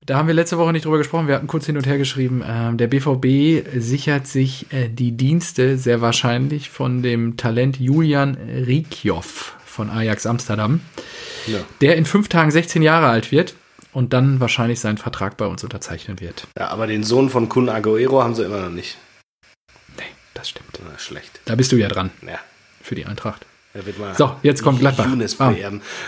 [0.08, 1.28] Da haben wir letzte Woche nicht drüber gesprochen.
[1.28, 2.42] Wir hatten kurz hin und her geschrieben.
[2.48, 9.58] Ähm, der BVB sichert sich äh, die Dienste sehr wahrscheinlich von dem Talent Julian Rikjoff
[9.66, 10.80] von Ajax Amsterdam,
[11.46, 11.60] Ja.
[11.82, 13.56] der in fünf Tagen 16 Jahre alt wird
[13.92, 16.48] und dann wahrscheinlich seinen Vertrag bei uns unterzeichnen wird.
[16.58, 18.98] ja, aber den Sohn von Kun Aguero haben sie immer noch nicht.
[19.98, 20.80] Nee, das stimmt.
[20.90, 21.42] Na, schlecht.
[21.46, 22.40] Da bist du ja dran Ja.
[22.82, 23.46] für die Eintracht.
[24.18, 25.08] So, jetzt kommt Gladbach.
[25.40, 25.54] Ah.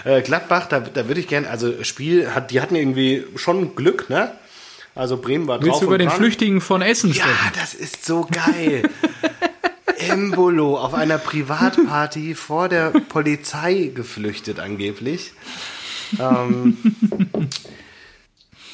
[0.05, 4.09] Äh, Gladbach, da, da würde ich gerne, also Spiel, hat, die hatten irgendwie schon Glück,
[4.09, 4.31] ne?
[4.95, 6.17] Also Bremen war Willst drauf du über den dran.
[6.17, 7.51] Flüchtigen von Essen Ja, sprechen?
[7.59, 8.83] das ist so geil.
[10.09, 15.33] Embolo auf einer Privatparty vor der Polizei geflüchtet angeblich.
[16.19, 16.77] Ähm,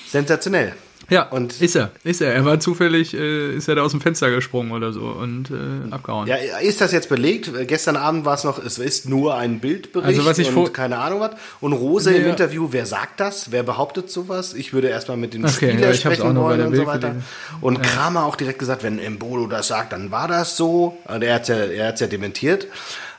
[0.08, 0.73] sensationell.
[1.09, 2.33] Ja, Und- ist er, ist er.
[2.33, 5.91] Er war zufällig, äh, ist er da aus dem Fenster gesprungen oder so und äh,
[5.93, 6.27] abgehauen.
[6.27, 7.51] Ja, ist das jetzt belegt?
[7.67, 10.97] Gestern Abend war es noch, es ist nur ein Bildbericht Also was ich und keine
[10.97, 11.31] Ahnung was.
[11.61, 12.29] Und Rose im Ja.
[12.29, 13.51] Interview, wer sagt das?
[13.51, 14.53] Wer behauptet sowas?
[14.55, 17.09] Ich würde erstmal mit den Okay, Spielern ja, sprechen wollen und so Bild weiter.
[17.09, 17.23] gelesen.
[17.61, 20.97] Und Kramer auch direkt gesagt, wenn Embolo das sagt, dann war das so.
[21.07, 22.67] Und er hat's ja, er hat's ja dementiert.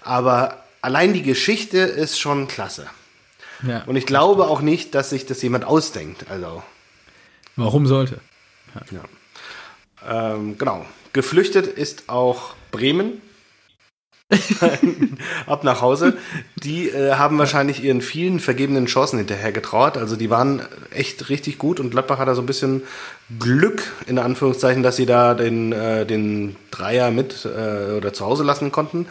[0.03, 2.87] Aber allein die Geschichte ist schon klasse.
[3.67, 3.85] Ja.
[3.87, 6.27] Und ich glaube auch nicht, dass sich das jemand ausdenkt.
[6.31, 6.63] Also,
[7.57, 8.21] Warum sollte?
[8.91, 9.05] ja.
[10.37, 10.85] Ähm, genau.
[11.13, 13.23] Geflüchtet ist auch Bremen.
[15.47, 16.17] Ab nach Hause.
[16.57, 19.97] Die äh, haben wahrscheinlich ihren vielen vergebenen Chancen hinterher getrauert.
[19.97, 22.83] Also die waren echt richtig gut und Gladbach hat da so ein bisschen
[23.39, 28.43] Glück, in Anführungszeichen, dass sie da den, äh, den Dreier mit äh, oder zu Hause
[28.43, 29.07] lassen konnten.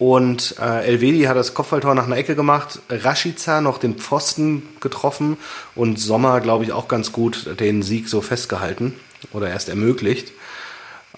[0.00, 5.36] Und äh, Elvedi hat das Kopfballtor nach einer Ecke gemacht, Rashica noch den Pfosten getroffen
[5.74, 8.98] und Sommer, glaube ich, auch ganz gut den Sieg so festgehalten
[9.34, 10.32] oder erst ermöglicht.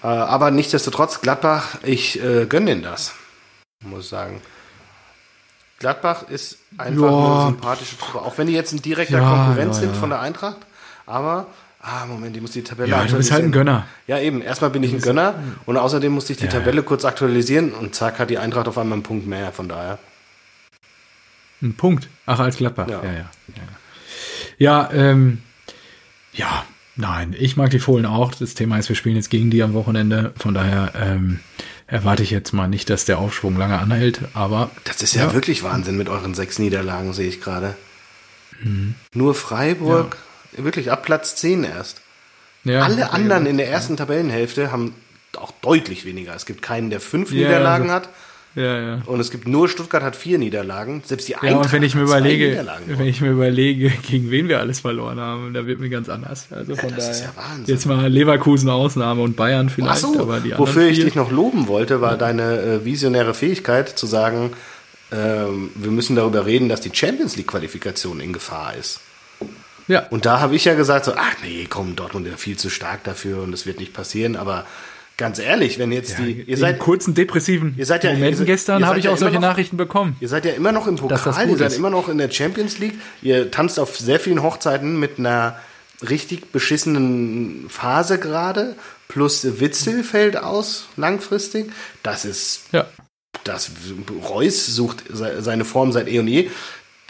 [0.03, 3.13] Äh, aber nichtsdestotrotz, Gladbach, ich äh, gönne denen das,
[3.79, 4.41] muss ich sagen.
[5.79, 7.35] Gladbach ist einfach Ja.
[7.35, 10.19] eine sympathische Truppe, auch wenn die jetzt ein direkter Ja, Konkurrent ja, sind von der
[10.19, 10.57] Eintracht.
[11.05, 11.47] Aber,
[11.83, 13.51] ah, Moment, ich muss die Tabelle Ja, du bist halt ein.
[13.51, 13.85] Gönner.
[14.07, 14.41] Ja, eben.
[14.41, 16.51] Erstmal bin ich ein Gönner und außerdem musste ich die Ja.
[16.51, 19.51] Tabelle kurz aktualisieren und zack hat die Eintracht auf einmal einen Punkt mehr.
[19.51, 19.99] Von daher.
[21.61, 22.09] Ein Punkt.
[22.25, 22.87] Ach, als Gladbach.
[22.87, 23.03] Ja.
[23.03, 23.29] Ja, ja.
[24.57, 25.41] Ja, ja, ähm,
[26.33, 26.65] ja,
[26.95, 28.33] nein, ich mag die Fohlen auch.
[28.35, 30.33] Das Thema ist, wir spielen jetzt gegen die am Wochenende.
[30.37, 31.39] Von daher ähm,
[31.87, 34.21] erwarte ich jetzt mal nicht, dass der Aufschwung lange anhält.
[34.33, 35.33] Aber Das ist ja, Ja.
[35.33, 37.75] wirklich Wahnsinn mit euren sechs Niederlagen, sehe ich gerade.
[38.61, 38.95] Mhm.
[39.13, 40.17] Nur Freiburg,
[40.57, 42.01] wirklich ab Platz 10 erst.
[42.63, 44.93] ja, Alle anderen in der ersten Tabellenhälfte haben
[45.37, 46.35] auch deutlich weniger.
[46.35, 48.09] Es gibt keinen, der fünf Ja, Niederlagen also- hat.
[48.55, 49.01] Ja, ja.
[49.07, 51.01] Und es gibt nur Stuttgart hat vier Niederlagen.
[51.03, 52.83] Selbst die Eintracht Ja, und wenn ich mir überlege, Niederlagen.
[52.99, 56.45] wenn ich mir überlege, gegen wen wir alles verloren haben, da wird mir ganz anders.
[56.51, 57.33] Also von das ist daher.
[57.35, 57.73] ja Wahnsinn.
[57.73, 61.15] Jetzt mal Leverkusen Ausnahme und Bayern Ach vielleicht, so, aber die wofür ich vier- dich
[61.15, 64.51] noch loben wollte, war deine äh, visionäre Fähigkeit zu sagen,
[65.11, 68.99] ähm, wir müssen darüber reden, dass die Champions League Qualifikation in Gefahr ist.
[69.87, 72.69] Ja, Und da habe ich ja gesagt, so, ach nee, komm, Dortmund ist viel zu
[72.69, 74.35] stark dafür und das wird nicht passieren.
[74.35, 74.65] Aber
[75.17, 78.85] ganz ehrlich, wenn jetzt die, ihr seid, kurzen depressiven ihr seid ja- Momenten ihr gestern
[78.85, 80.15] habe ich ja auch solche noch- Nachrichten bekommen.
[80.21, 81.77] ihr seid ja immer noch im Pokal, ihr seid ist.
[81.77, 85.57] immer noch in der Champions League, ihr tanzt auf sehr vielen Hochzeiten mit einer
[86.09, 88.75] richtig beschissenen Phase gerade,
[89.07, 91.71] plus Witzel fällt aus langfristig.
[92.01, 92.87] Das ist Ja.
[93.43, 93.69] das
[94.29, 96.49] Reus sucht se- seine Form seit eh und je.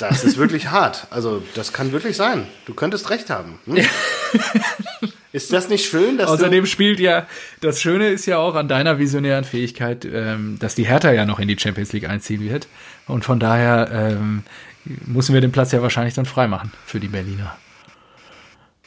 [0.09, 1.07] Das ist wirklich hart.
[1.09, 2.47] Also, das kann wirklich sein.
[2.65, 3.59] Du könntest recht haben.
[3.65, 3.77] Hm?
[5.31, 7.27] ist das nicht schön, dass Außerdem spielt ja,
[7.61, 11.39] das Schöne ist ja auch an deiner visionären Fähigkeit, ähm, dass die Hertha ja noch
[11.39, 12.67] in die Champions League einziehen wird.
[13.07, 14.43] Und von daher ähm,
[14.85, 17.55] müssen wir den Platz ja wahrscheinlich dann freimachen für die Berliner.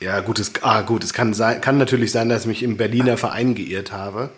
[0.01, 2.77] Ja, gut, es, ah, gut, es kann, sein, kann natürlich sein, dass ich mich im
[2.77, 4.31] Berliner Verein geirrt habe.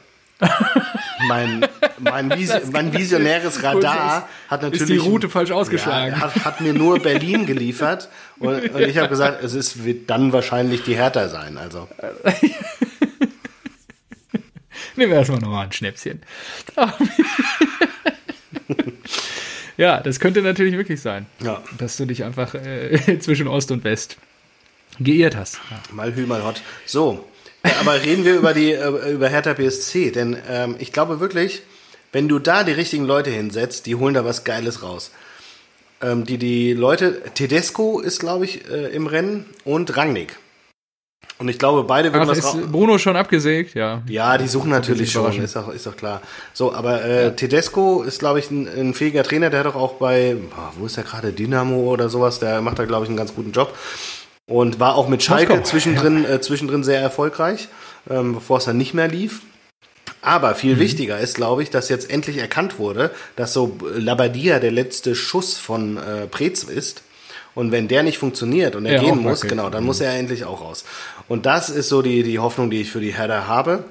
[1.27, 1.67] Mein,
[1.99, 4.83] mein, Vis mein visionäres Radar hat natürlich.
[4.83, 6.13] Ist die Route falsch ausgeschlagen.
[6.15, 8.09] Ja, hat, hat mir nur Berlin geliefert.
[8.39, 11.59] Und, und ich habe gesagt, es ist, wird dann wahrscheinlich die Hertha sein.
[11.59, 11.89] Also.
[14.97, 16.23] Nehmen wir erstmal nochmal ein Schnäpschen.
[19.77, 21.63] ja, das könnte natürlich wirklich sein, Ja.
[21.79, 24.17] dass du dich einfach äh, zwischen Ost und West
[24.99, 25.61] geirrt hast.
[25.71, 25.81] Ja.
[25.93, 26.63] Mal Hü, mal Hot.
[26.85, 27.28] So,
[27.63, 31.63] aber reden wir über die äh, über Hertha BSC, denn ähm, ich glaube wirklich,
[32.13, 35.11] wenn du da die richtigen Leute hinsetzt, die holen da was Geiles raus.
[36.01, 40.37] Ähm, die die Leute, Tedesco ist glaube ich äh, im Rennen und Rangnick.
[41.39, 43.75] Und ich glaube, beide würden Ach, was ist Bruno schon abgesägt?
[43.75, 44.03] Ja.
[44.09, 46.21] ja, die suchen natürlich schon, ist doch, ist doch klar.
[46.53, 49.95] So, aber äh, Tedesco ist, glaube ich, ein, ein fähiger Trainer, der hat doch auch
[49.95, 53.17] bei, boah, wo ist der gerade, Dynamo oder sowas, der macht da, glaube ich, einen
[53.17, 53.73] ganz guten Job.
[54.49, 57.69] Und war auch mit Schalke Moskau, zwischendrin, äh, zwischendrin sehr erfolgreich,
[58.11, 59.43] ähm, bevor es dann nicht mehr lief.
[60.23, 60.81] Aber viel Mhm.
[60.81, 65.57] wichtiger ist, glaube ich, dass jetzt endlich erkannt wurde, dass so Labadia der letzte Schuss
[65.59, 67.03] von äh, Preetz ist
[67.55, 70.45] Und wenn der nicht funktioniert und er Ja, gehen muss, genau, dann muss er endlich
[70.45, 70.85] auch raus.
[71.29, 73.85] Und das ist so die, die Hoffnung, die ich für die Herder habe.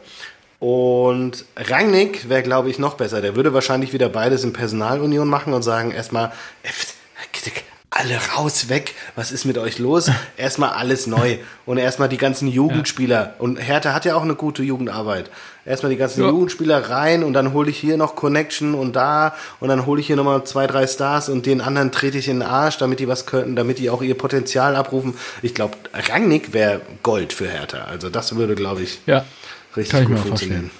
[0.60, 3.22] Und Rangnick wäre, glaube ich, noch besser.
[3.22, 6.32] Der würde wahrscheinlich wieder beides in Personalunion machen und sagen, erstmal,
[6.64, 6.70] äh,
[8.00, 10.12] alle raus, weg, was ist mit euch los?
[10.38, 11.38] Erstmal alles neu.
[11.66, 13.34] Und erstmal die ganzen Jugendspieler.
[13.40, 15.30] Und Hertha hat ja auch eine gute Jugendarbeit.
[15.66, 16.30] Erstmal die ganzen Ja.
[16.30, 20.08] Jugendspieler rein und dann hole ich hier noch Connection und da und dann hole ich
[20.08, 23.08] hier nochmal zwei, drei Stars und den anderen trete ich in den Arsch, damit die
[23.08, 25.16] was könnten, damit die auch ihr Potenzial abrufen.
[25.42, 27.80] Ich glaube, Rangnick wäre Gold für Hertha.
[27.86, 29.26] Also das würde, glaube ich, Ja.
[29.76, 30.72] richtig ich gut funktionieren.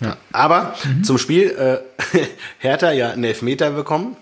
[0.00, 0.16] Ja.
[0.32, 2.18] Aber zum Spiel, äh,
[2.58, 4.16] Hertha ja einen Elfmeter bekommen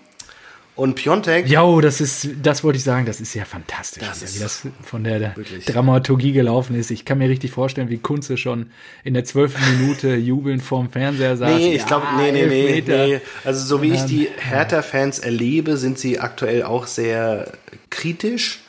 [0.81, 4.35] und Piontek Jo, das ist, das wollte ich sagen, das ist ja fantastisch, Das ist
[4.35, 6.89] wie das von der, wirklich- Dramaturgie gelaufen ist.
[6.91, 8.71] Ich kann mir richtig vorstellen, wie Kunze schon
[9.03, 11.53] in der zwölften Minute jubelnd vorm Fernseher saß.
[11.55, 13.21] Nee, ich glaube, nee, nee, nee, nee.
[13.43, 17.51] Also so wie ich die Hertha-Fans erlebe, sind sie aktuell auch sehr
[17.89, 18.61] kritisch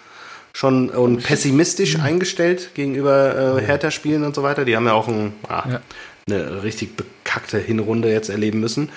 [0.54, 4.64] schon und pessimistisch eingestellt gegenüber äh, Hertha-Spielen und so weiter.
[4.66, 5.80] Die haben ja auch ein, ah, Ja.
[6.28, 8.90] eine richtig bekackte Hinrunde jetzt erleben müssen.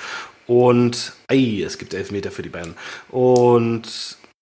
[0.47, 2.75] Und ei, es gibt Elfmeter für die beiden.
[3.09, 3.83] Und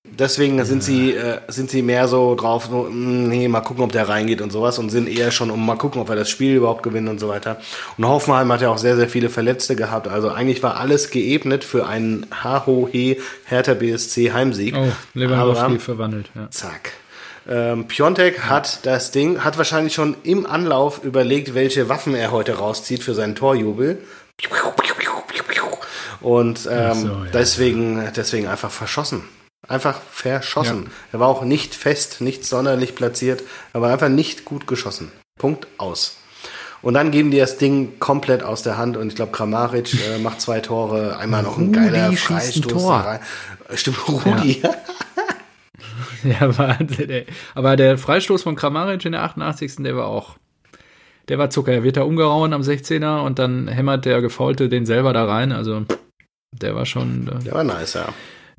[0.03, 3.91] deswegen sind sie äh, sind sie mehr so drauf, so, mm, nee, mal gucken, ob
[3.93, 6.55] der reingeht und sowas und sind eher schon um mal gucken, ob wir das Spiel
[6.55, 7.57] überhaupt gewinnen und so weiter.
[7.97, 10.07] Und Hoffenheim hat ja auch sehr sehr viele Verletzte gehabt.
[10.07, 14.75] Also eigentlich war alles geebnet für einen HOE Hertha BSC Heimsieg.
[14.77, 16.49] Oh, Lewandowski Aber- verwandelt, ja.
[16.51, 16.91] Zack.
[17.49, 22.53] Ähm, Piontek hat das Ding, hat wahrscheinlich schon im Anlauf überlegt, welche Waffen er heute
[22.53, 23.97] rauszieht für seinen Torjubel.
[26.23, 27.25] Und ähm, so, ja.
[27.31, 29.23] deswegen, deswegen einfach verschossen.
[29.67, 30.85] Einfach verschossen.
[30.85, 30.91] Ja.
[31.13, 35.11] Er war auch nicht fest, nicht sonderlich platziert, er war einfach nicht gut geschossen.
[35.37, 36.17] Punkt aus.
[36.81, 40.17] Und dann geben die das Ding komplett aus der Hand und ich glaube, Kramaric äh,
[40.21, 43.19] macht zwei Tore, einmal noch ein Rudi geiler ein Freistoß rein.
[43.69, 44.61] Äh, Stimmt, Rudi.
[46.23, 47.25] Ja, Wahnsinn, ey.
[47.55, 49.75] Aber der Freistoß von Kramaric in der 88.
[49.79, 50.37] der war auch.
[51.29, 51.71] Der war Zucker.
[51.71, 55.51] Er wird da umgehauen am 16er und dann hämmert der Gefaulte den selber da rein.
[55.53, 55.85] Also,
[56.61, 57.25] der war schon.
[57.25, 58.07] Da, Der war nice, ja.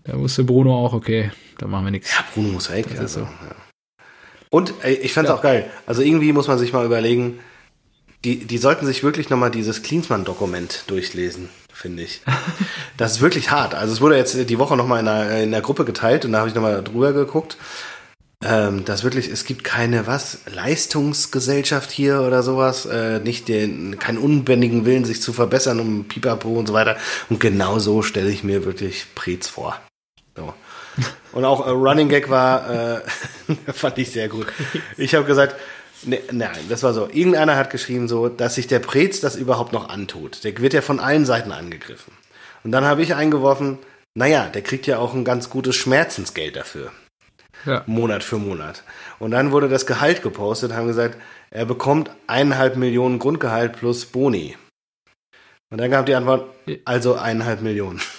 [0.04, 2.10] da wusste Bruno auch, okay, da machen wir nichts.
[2.12, 2.86] Ja, Bruno muss weg.
[2.98, 3.24] Also, so.
[3.26, 3.56] ja.
[4.50, 5.36] Und ey, ich fand's Ja.
[5.36, 5.68] auch geil.
[5.86, 7.40] Also irgendwie muss man sich mal überlegen,
[8.24, 12.22] die, die sollten sich wirklich nochmal dieses Klinsmann-Dokument durchlesen, finde ich.
[12.96, 13.74] Das ist wirklich hart.
[13.74, 16.38] Also es wurde jetzt die Woche nochmal in der, in der Gruppe geteilt und da
[16.38, 17.56] habe ich nochmal drüber geguckt.
[18.44, 24.18] Ähm, das wirklich, es gibt keine, was, Leistungsgesellschaft hier oder sowas, äh, nicht den, keinen
[24.18, 26.98] unbändigen Willen, sich zu verbessern, um Pipapo und so weiter.
[27.30, 29.80] Und genau so stelle ich mir wirklich Prez vor.
[30.36, 30.52] So.
[31.32, 33.00] Und auch äh, Running Gag war, äh,
[33.72, 34.46] fand ich sehr gut.
[34.98, 35.56] Ich habe gesagt,
[36.02, 37.08] ne, nein, das war so.
[37.10, 40.44] Irgendeiner hat geschrieben so, dass sich der Prez das überhaupt noch antut.
[40.44, 42.12] Der wird ja von allen Seiten angegriffen.
[42.62, 43.78] Und dann habe ich eingeworfen,
[44.14, 46.92] naja, der kriegt ja auch ein ganz gutes Schmerzensgeld dafür.
[47.64, 47.82] Ja.
[47.86, 48.82] Monat für Monat.
[49.18, 51.16] Und dann wurde das Gehalt gepostet, haben gesagt,
[51.50, 54.56] er bekommt eineinhalb Millionen Grundgehalt plus Boni.
[55.70, 56.48] Und dann gab die Antwort,
[56.84, 58.00] also eineinhalb Millionen.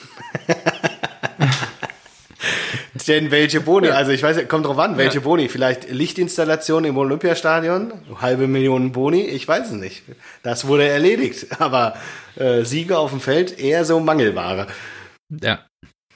[3.07, 3.89] Denn welche Boni?
[3.89, 5.47] Also ich weiß, kommt drauf an, welche Boni.
[5.47, 10.03] Vielleicht Lichtinstallation im Olympiastadion, halbe Million Boni, ich weiß es nicht.
[10.43, 11.47] Das wurde erledigt.
[11.59, 11.95] Aber
[12.35, 14.67] äh, Siege auf dem Feld eher so Mangelware.
[15.29, 15.65] Ja,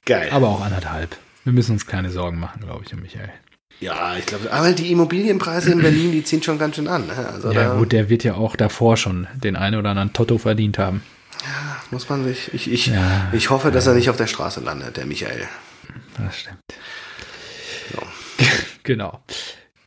[0.06, 0.30] Geil.
[0.32, 1.16] aber auch anderthalb.
[1.50, 3.32] Wir müssen uns keine Sorgen machen, glaube ich, um Michael.
[3.80, 7.08] ja, ich glaube, aber die Immobilienpreise in Berlin, die ziehen schon ganz schön an.
[7.08, 7.14] ne?
[7.34, 10.78] Also Ja, gut, der wird ja auch davor schon den einen oder anderen Totto verdient
[10.78, 11.02] haben.
[11.90, 12.54] muss man sich.
[12.54, 13.30] Ich, ich, Ja.
[13.32, 15.48] ich hoffe, dass er nicht auf der Straße landet, der Michael.
[16.20, 16.60] Das stimmt.
[17.96, 18.46] Ja.
[18.84, 19.20] Genau.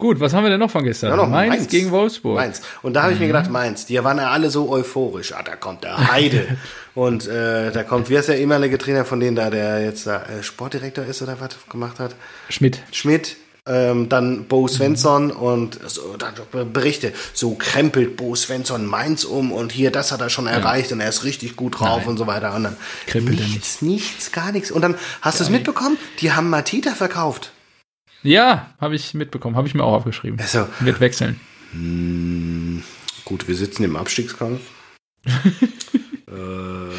[0.03, 1.11] Gut, was haben wir denn noch von gestern?
[1.11, 1.69] Ja, noch Mainz, Mainz.
[1.71, 2.35] gegen Wolfsburg.
[2.35, 2.61] Mainz.
[2.83, 3.27] Und da habe ich Mhm.
[3.27, 5.33] mir gedacht, Mainz, die waren ja alle so euphorisch.
[5.33, 6.57] Ah, da kommt der Heide.
[6.97, 10.17] Und äh, da kommt, wie heißt der ehemalige Trainer von denen da, der jetzt da,
[10.25, 12.17] äh, Sportdirektor ist oder was gemacht hat?
[12.49, 12.81] Schmidt.
[12.91, 16.35] Schmidt, ähm, dann Bo Svensson und so, dann
[16.73, 20.99] Berichte, so krempelt Bo Svensson Mainz um und hier, das hat er schon erreicht und
[21.01, 22.09] er ist richtig gut drauf Nein.
[22.09, 22.53] und so weiter.
[22.57, 24.73] Und dann Krempelt er nichts, nichts, gar nichts.
[24.73, 25.97] Und dann hast du es mitbekommen?
[26.21, 27.53] Die haben Matita verkauft.
[28.23, 30.39] Ja, habe ich mitbekommen, habe ich mir auch aufgeschrieben.
[30.41, 31.41] Also, Wird wechseln.
[33.25, 34.61] Gut, wir sitzen im Abstiegskampf.
[36.29, 36.91] ähm,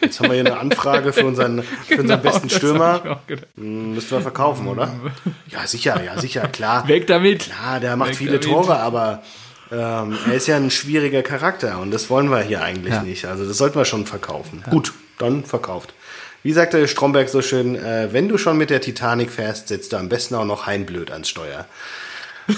[0.00, 3.20] jetzt haben wir hier eine Anfrage für unseren, für unseren besten Genau, Stürmer.
[3.56, 4.92] Hm, Müssten wir verkaufen, oder?
[5.48, 6.86] Ja, sicher, ja, sicher, klar.
[6.88, 7.40] Weg damit.
[7.40, 8.44] Klar, der macht Weg viele damit.
[8.44, 9.22] Tore, aber
[9.72, 13.02] ähm, er ist ja ein schwieriger Charakter und das wollen wir hier eigentlich Ja.
[13.02, 13.24] nicht.
[13.26, 14.62] Also das sollten wir schon verkaufen.
[14.70, 15.94] Gut, dann verkauft.
[16.42, 19.98] Wie sagte Stromberg so schön, äh, wenn du schon mit der Titanic fährst, setzt du
[19.98, 21.66] am besten auch noch Heinblöd ans Steuer.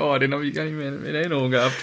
[0.00, 1.76] oh, den habe ich gar nicht mehr in Erinnerung gehabt.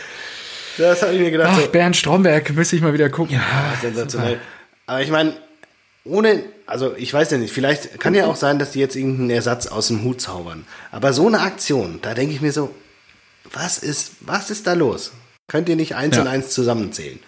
[0.77, 1.51] Das habe ich mir gedacht.
[1.53, 3.35] Ach, so, Bernd Stromberg, müsste ich mal wieder gucken.
[3.35, 4.39] Ja, sensationell.
[4.85, 5.33] Aber ich meine,
[6.03, 9.29] ohne, also ich weiß ja nicht, vielleicht kann ja auch sein, dass die jetzt irgendeinen
[9.31, 10.65] Ersatz aus dem Hut zaubern.
[10.91, 12.73] Aber so eine Aktion, da denke ich mir so,
[13.51, 15.13] was ist, was ist da los?
[15.47, 16.23] Könnt ihr nicht eins Ja.
[16.23, 17.19] und eins zusammenzählen?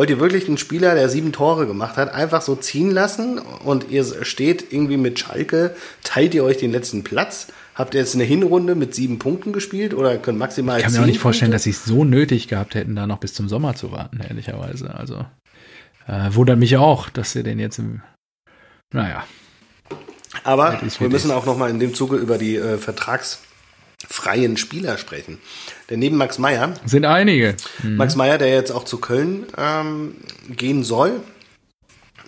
[0.00, 3.90] Wollt ihr wirklich einen Spieler, der sieben Tore gemacht hat, einfach so ziehen lassen und
[3.90, 7.48] ihr steht irgendwie mit Schalke, teilt ihr euch den letzten Platz?
[7.74, 11.02] Habt ihr jetzt eine Hinrunde mit sieben Punkten gespielt oder könnt maximal Ich kann mir
[11.02, 11.56] auch nicht vorstellen, Punkte?
[11.56, 14.94] dass sie es so nötig gehabt hätten, da noch bis zum Sommer zu warten, ehrlicherweise.
[14.94, 15.26] Also
[16.08, 18.00] äh, wundert mich auch, dass sie den jetzt im.
[18.94, 19.24] Naja.
[20.44, 22.78] Aber wir müssen auch noch mal in dem Zuge über die äh,
[24.10, 25.38] vertragsfreien Spieler sprechen.
[25.88, 27.56] Denn neben Max Meyer, Sind einige.
[27.82, 30.16] Max Meyer, der jetzt auch zu Köln ähm,
[30.48, 31.20] gehen soll,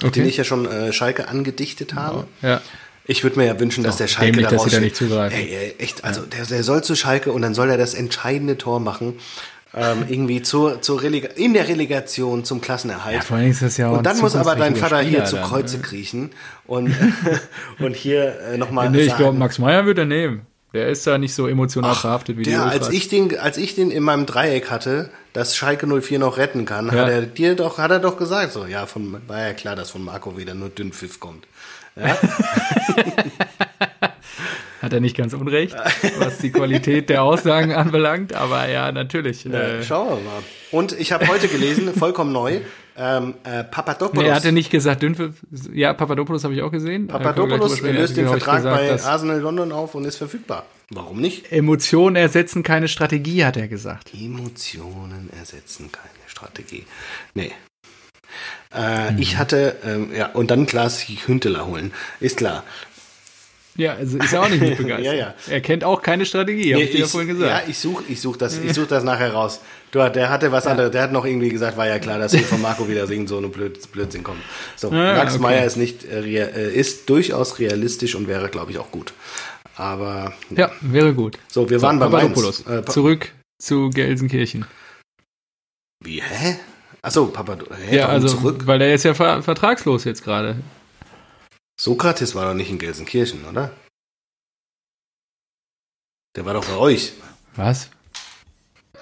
[0.02, 2.26] den ich ja schon äh, Schalke angedichtet habe.
[2.40, 2.60] Ja.
[3.04, 4.96] Ich würde mir ja wünschen, dass Doch, der Schalke dämlich, da dass sie da nicht
[4.96, 5.36] zugreifen.
[5.36, 8.58] Ey, ey, echt, also der, der soll zu Schalke und dann soll er das entscheidende
[8.58, 9.14] Tor machen.
[9.74, 13.16] Ähm, irgendwie zur, zur Relega in der Relegation zum Klassenerhalt.
[13.16, 15.24] Ja, vor allem ist das ja auch und dann muss aber dein Vater hier Spieler
[15.24, 15.82] zu dann, Kreuze ne?
[15.82, 16.30] kriechen
[16.66, 16.94] und,
[17.78, 20.46] und hier äh, nochmal Nee, ich sagen, glaube, Max Meyer wird er nehmen.
[20.72, 22.94] Der ist da nicht so emotional verhaftet wie die der, als Ultras.
[22.94, 26.86] ich den, als ich den in meinem Dreieck hatte, dass Schalke 04 noch retten kann,
[26.86, 26.92] Ja.
[27.02, 29.90] hat er dir doch, hat er doch gesagt, so, ja, von, war ja klar, dass
[29.90, 31.46] von Marco wieder nur Dünnpfiff kommt.
[31.96, 32.16] Ja?
[34.80, 35.76] Hat er nicht ganz unrecht,
[36.18, 39.46] was die Qualität der Aussagen anbelangt, aber ja, natürlich.
[39.46, 40.42] Äh, Äh, schauen wir mal.
[40.72, 42.62] Und ich habe heute gelesen, vollkommen neu,
[42.96, 44.22] ähm, äh, Papadopoulos.
[44.22, 45.34] nee, er hatte nicht gesagt, Dünnpfiff.
[45.72, 47.06] Ja, Papadopoulos habe ich auch gesehen.
[47.06, 47.96] Papadopoulos sprechen.
[47.96, 50.66] löst den Vertrag gesagt, bei Arsenal London auf und ist verfügbar.
[50.90, 51.50] Warum nicht?
[51.50, 54.10] Emotionen ersetzen keine Strategie, hat er gesagt.
[54.14, 56.84] Emotionen ersetzen keine Strategie.
[57.34, 57.52] Nee.
[58.74, 61.92] Äh, Ich hatte, ähm, ja, und dann Klaas Hünteler holen.
[62.20, 62.64] Ist klar.
[63.76, 65.04] Ja, also ist er auch nicht mit begeistert.
[65.06, 65.34] Ja, ja.
[65.48, 67.50] Er kennt auch keine Strategie, habe Nee, ich dir ja vorhin gesagt.
[67.64, 69.60] Ja, ich suche ich such das, ich such das nachher raus.
[69.92, 72.44] Du, der hatte was anderes, der hat noch irgendwie gesagt, war ja klar, dass hier
[72.44, 74.40] von Marco wieder irgend so eine Blöd, Blödsinn kommt.
[74.76, 75.42] So, Ah, Max okay.
[75.42, 79.12] Meyer ist nicht, äh, äh, ist durchaus realistisch und wäre, glaube ich, auch gut.
[79.76, 81.38] Aber, Ja, wäre gut.
[81.50, 82.34] so, wir waren bei Mainz.
[82.34, 82.60] Papadopoulos.
[82.66, 84.66] Äh, pa Zurück zu Gelsenkirchen.
[86.04, 86.56] wie, hä?
[87.00, 87.56] Achso, Papa,
[87.88, 88.66] hä, Ja, also, zurück?
[88.66, 90.56] weil der ist ja ver vertragslos jetzt gerade.
[91.86, 93.72] Sokrates war doch nicht in Gelsenkirchen, oder?
[96.36, 97.12] Der war doch bei euch.
[97.56, 97.90] Was?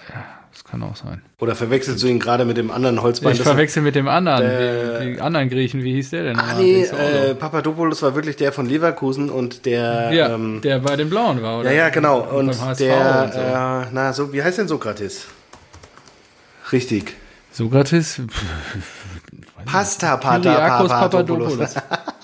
[0.08, 1.20] Ja, das kann auch sein.
[1.40, 3.34] Oder verwechselst du ihn gerade mit dem anderen Holzbein?
[3.34, 6.38] Ich verwechsel mit dem anderen, Der- die, die anderen Griechen, wie hieß der denn?
[6.40, 7.34] Ach nee, äh?
[7.34, 10.10] Papadopoulos war wirklich der von Leverkusen und der.
[10.14, 11.70] ja, ähm, der bei den Blauen war, oder?
[11.70, 12.20] ja, ja, genau.
[12.20, 13.38] Und Und der, und so.
[13.40, 15.26] äh, na, so, wie heißt denn Sokrates?
[16.72, 17.14] Richtig.
[17.52, 18.22] Sokrates?
[19.66, 21.74] Pasta Pata Papadopoulos.
[21.74, 21.74] Papadopoulos.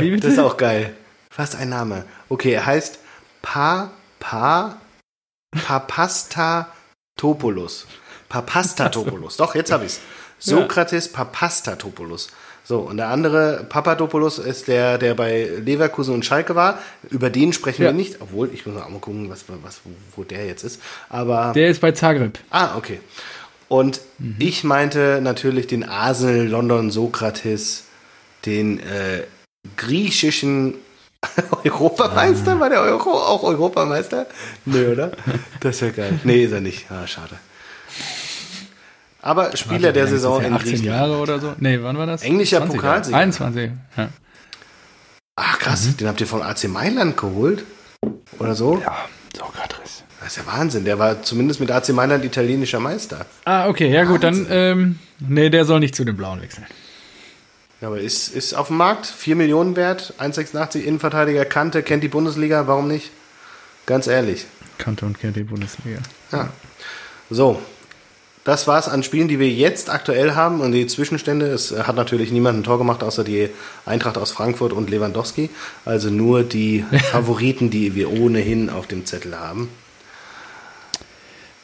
[0.00, 0.20] Bitte?
[0.20, 0.94] das ist auch geil.
[1.30, 2.04] Fast ein Name.
[2.28, 2.98] Okay, er heißt
[3.40, 4.76] Pa Pa
[5.64, 7.86] Papastatopoulos.
[8.28, 9.36] Papastatopoulos.
[9.36, 10.00] Doch, jetzt habe ich's.
[10.38, 12.28] Sokrates Papastatopoulos.
[12.64, 16.78] So, und der andere Papadopoulos ist der, der bei Leverkusen und Schalke war.
[17.10, 17.88] Über den sprechen Ja.
[17.88, 19.80] wir nicht, obwohl ich muss auch mal gucken, was, was,
[20.16, 20.80] wo, der jetzt ist.
[21.08, 22.38] Aber Der ist bei Zagreb.
[22.50, 23.00] Ah, okay.
[23.68, 24.00] Und
[24.38, 27.84] ich meinte natürlich den Arsenal London Sokrates,
[28.46, 29.22] den äh,
[29.76, 30.74] griechischen
[31.64, 32.58] Europameister.
[32.60, 34.26] War der Euro auch Europameister?
[34.64, 35.12] Nö, oder?
[35.60, 36.20] Das wäre geil.
[36.24, 36.90] Nee, ist er nicht.
[36.90, 37.36] Ah, schade.
[39.20, 40.48] Aber Spieler der ist das Saison her?
[40.48, 41.00] in 18 Griechenland.
[41.00, 41.54] Jahre oder so?
[41.58, 42.22] Nee, wann war das?
[42.22, 42.86] Englischer 20 Jahre.
[42.94, 43.16] Pokalsieger.
[43.18, 43.70] 21.
[43.96, 44.08] Ja.
[45.36, 47.64] Ach krass, den habt ihr von AC Mailand geholt?
[48.40, 48.78] Oder so?
[48.80, 48.96] ja,
[49.36, 50.02] Sokrates.
[50.20, 50.84] Das ist ja Wahnsinn.
[50.84, 53.26] Der war zumindest mit AC Mailand italienischer Meister.
[53.44, 56.66] Ah, okay, ja gut, dann, ähm, nee, der soll nicht zu den Blauen wechseln.
[57.82, 62.08] Ja, aber ist, ist auf dem Markt 4 Millionen wert, 1,86 Innenverteidiger, Kante, kennt die
[62.08, 63.10] Bundesliga, warum nicht?
[63.86, 64.46] Ganz ehrlich.
[64.78, 65.98] Kante und kennt die Bundesliga.
[66.30, 66.48] Ja.
[67.28, 67.60] So,
[68.44, 71.46] das war's an Spielen, die wir jetzt aktuell haben und die Zwischenstände.
[71.46, 73.48] Es hat natürlich niemand ein Tor gemacht, außer die
[73.84, 75.50] Eintracht aus Frankfurt und Lewandowski.
[75.84, 79.68] Also nur die Favoriten, die wir ohnehin auf dem Zettel haben.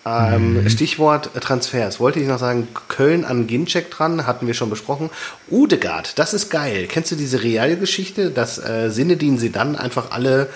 [0.07, 2.01] Ähm, Stichwort Transfers.
[2.01, 5.11] Wollte ich noch sagen, Köln an Ginczek dran, hatten wir schon besprochen.
[5.51, 6.87] Udegard, das ist geil.
[6.89, 10.49] Kennst du diese Realgeschichte, dass äh, Sinedin sie dann einfach alle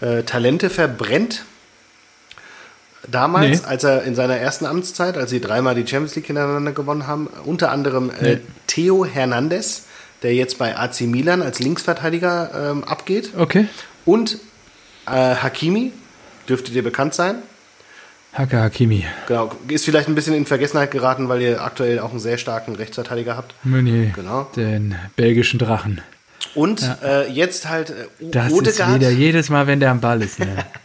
[0.00, 1.44] äh, Talente verbrennt?
[3.10, 3.66] Damals, Nee.
[3.68, 7.26] als er in seiner ersten Amtszeit, als sie dreimal die Champions League hintereinander gewonnen haben,
[7.44, 8.40] unter anderem äh, Nee.
[8.66, 9.82] Theo Hernandez,
[10.22, 13.66] der jetzt bei AC Milan als Linksverteidiger ähm, abgeht, Okay.
[14.06, 14.38] und
[15.06, 15.92] äh, Hakimi,
[16.48, 17.36] dürfte dir bekannt sein.
[18.34, 19.04] Haka Hakimi.
[19.28, 22.74] Genau, ist vielleicht ein bisschen in Vergessenheit geraten, weil ihr aktuell auch einen sehr starken
[22.74, 23.54] Rechtsverteidiger habt.
[23.64, 24.10] Meunier.
[24.14, 24.48] Genau.
[24.56, 26.00] Den belgischen Drachen.
[26.54, 28.94] Und äh, jetzt halt äh, Das ist Odegaard.
[28.96, 30.38] wieder jedes Mal, wenn der am Ball ist.
[30.40, 30.46] Ne?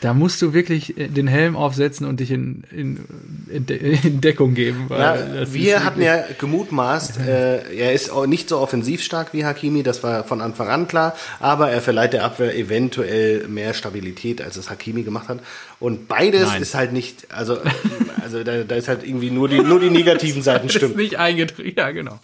[0.00, 3.04] Da musst du wirklich äh, den Helm aufsetzen und dich in, in,
[3.50, 4.86] in, De in Deckung geben.
[4.88, 5.16] Ja,
[5.52, 10.02] wir hatten ja gemutmaßt, äh, er ist auch nicht so offensiv stark wie Hakimi, das
[10.02, 14.70] war von Anfang an klar, aber er verleiht der Abwehr eventuell mehr Stabilität, als es
[14.70, 15.40] Hakimi gemacht hat.
[15.78, 16.62] Und beides Nein.
[16.62, 17.58] ist halt nicht, also,
[18.22, 20.92] also da, da ist halt irgendwie nur die, nur die negativen Seiten stimmen.
[20.92, 22.18] ist nicht eingetreten, ja genau.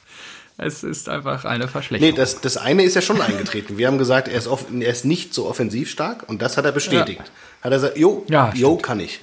[0.58, 2.14] Es ist einfach eine Verschlechterung.
[2.14, 3.76] Nee, das, das eine ist ja schon eingetreten.
[3.76, 6.64] Wir haben gesagt, er ist, off, er ist nicht so offensiv stark und das hat
[6.64, 7.20] er bestätigt.
[7.20, 7.24] Ja.
[7.66, 9.18] Hat er gesagt, jo, ja, jo, kann ich.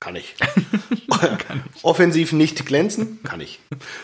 [0.00, 0.34] Kann ich.
[1.10, 1.84] kann ich.
[1.84, 3.20] Offensiv nicht glänzen?
[3.22, 3.60] Kann ich.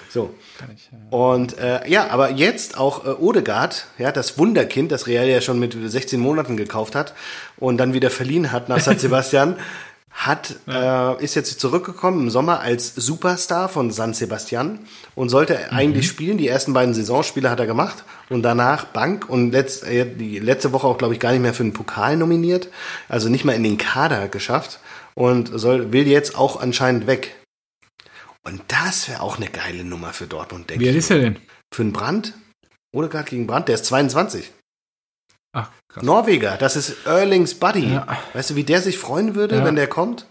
[0.08, 0.32] So.
[0.60, 0.98] Kann ich, ja.
[1.10, 5.58] Und äh, ja, aber jetzt auch äh, Odegaard, ja, das Wunderkind, das Real ja schon
[5.58, 7.14] mit 16 Monaten gekauft hat
[7.56, 9.56] und dann wieder verliehen hat nach San Sebastian,
[10.14, 11.12] hat, ja.
[11.12, 14.78] äh, ist jetzt zurückgekommen im Sommer als Superstar von San Sebastian
[15.14, 15.76] und sollte mhm.
[15.76, 16.38] eigentlich spielen.
[16.38, 20.72] Die ersten beiden Saisonspiele hat er gemacht und danach Bank und letzt, äh, die letzte
[20.72, 22.68] Woche auch, glaube ich, gar nicht mehr für den Pokal nominiert.
[23.08, 24.78] Also nicht mal in den Kader geschafft
[25.14, 27.34] und soll, will jetzt auch anscheinend weg.
[28.46, 30.88] Und das wäre auch eine geile Nummer für Dortmund, denke ich.
[30.88, 31.36] Wie alt ist er denn?
[31.74, 32.34] Für einen Brand?
[32.94, 33.68] Oder gerade gegen Brand?
[33.68, 34.52] Der ist 22.
[35.54, 36.04] Ach, krass.
[36.04, 37.94] Norweger, das ist Erlings Buddy.
[37.94, 38.06] Ja.
[38.32, 39.64] Weißt du, wie der sich freuen würde, ja.
[39.64, 40.26] wenn der kommt?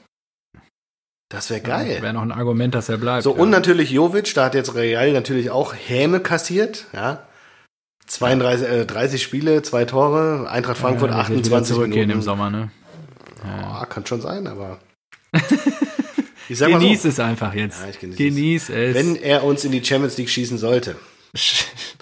[1.29, 1.95] Das wäre geil.
[1.95, 3.23] Ja, wäre noch ein Argument, dass er bleibt.
[3.23, 7.25] So, und natürlich Jovic, da hat jetzt Real natürlich auch Häme kassiert, ja.
[8.05, 12.19] 32, äh, 30 Spiele, zwei Tore, Eintracht Frankfurt ja, 28 zurückgehen Minuten.
[12.19, 12.69] im Sommer, ne?
[13.43, 13.81] Ja.
[13.81, 14.79] Oh, kann schon sein, aber.
[16.49, 17.81] genieß so, es einfach jetzt.
[17.81, 18.75] Ja, ich genieß, genieß es.
[18.75, 18.95] es.
[18.95, 20.97] Wenn er uns in die Champions League schießen sollte.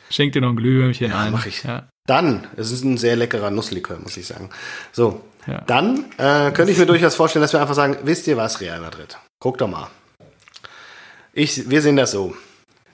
[0.09, 1.31] Schenk dir noch ein Glühwürmchen ja, ein.
[1.31, 1.63] Mach ich.
[1.63, 1.87] Ja.
[2.11, 4.49] Dann, es ist ein sehr leckerer Nusslikör, muss ich sagen.
[4.91, 5.61] So, ja.
[5.61, 8.81] dann äh, könnte ich mir durchaus vorstellen, dass wir einfach sagen, wisst ihr was, Real
[8.81, 9.17] Madrid?
[9.39, 9.87] Guck doch mal.
[11.31, 12.35] Ich, wir sehen das so.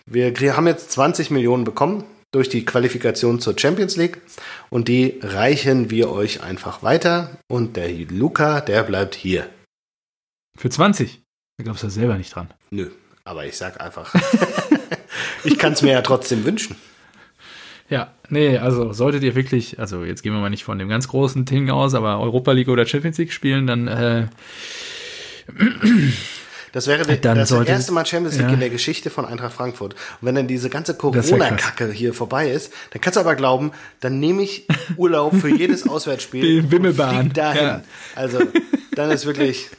[0.05, 4.21] Wir haben jetzt 20 Millionen bekommen durch die Qualifikation zur Champions League
[4.69, 9.49] und die reichen wir euch einfach weiter und der Luca, der bleibt hier.
[10.55, 11.23] Für 20?
[11.57, 12.53] Da glaubst du selber nicht dran.
[12.69, 12.91] Nö,
[13.23, 14.13] aber ich sag einfach,
[15.43, 16.75] ich kann es mir ja trotzdem wünschen.
[17.89, 21.07] Ja, nee, also solltet ihr wirklich, also jetzt gehen wir mal nicht von dem ganz
[21.07, 24.27] großen Ding aus, aber Europa League oder Champions League spielen, dann äh,
[26.73, 28.53] das wäre die, dann das sollte, erste Mal Champions League ja.
[28.53, 29.93] in der Geschichte von Eintracht Frankfurt.
[29.93, 33.71] Und wenn dann diese ganze Corona-Kacke hier vorbei ist, dann kannst du aber glauben,
[34.01, 34.67] dann nehme ich
[34.97, 36.41] Urlaub für jedes Auswärtsspiel.
[36.41, 37.31] Die Wimmelbahn.
[37.33, 37.63] dahin.
[37.63, 37.81] Ja.
[38.15, 38.39] Also,
[38.95, 39.69] dann ist wirklich.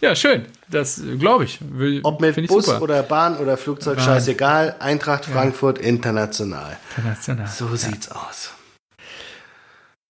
[0.00, 0.44] Ja, schön.
[0.70, 1.58] Das glaube ich.
[1.60, 2.82] Will, Ob mit Bus super.
[2.82, 4.04] oder Bahn oder Flugzeug, Bahn.
[4.04, 4.76] scheißegal.
[4.78, 5.84] Eintracht Frankfurt ja.
[5.84, 6.76] international.
[6.96, 7.46] International.
[7.48, 7.76] So ja.
[7.76, 8.52] sieht's aus.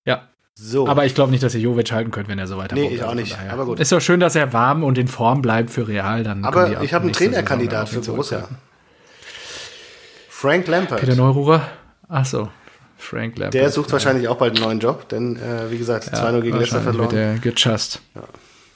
[0.04, 0.28] Ja.
[0.54, 0.86] So.
[0.86, 3.02] Aber ich glaube nicht, dass ihr Jovic halten könnt, wenn er so weiter Nee, ich
[3.02, 3.38] auch nicht.
[3.50, 3.80] Aber gut.
[3.80, 6.22] Ist doch schön, dass er warm und in Form bleibt für Real.
[6.22, 8.48] Dann Aber ich habe einen Trainerkandidat für Borussia.
[10.28, 11.00] Frank Lampert.
[11.00, 11.68] Peter Neururer?
[12.08, 12.48] Ach so.
[12.98, 13.54] Frank Lampert.
[13.54, 16.58] Der sucht wahrscheinlich auch bald einen neuen Job, denn äh, wie gesagt, ja, 2-0 gegen
[16.58, 17.12] Leicester verloren.
[17.12, 18.00] Wird der gechast.
[18.14, 18.22] Ja.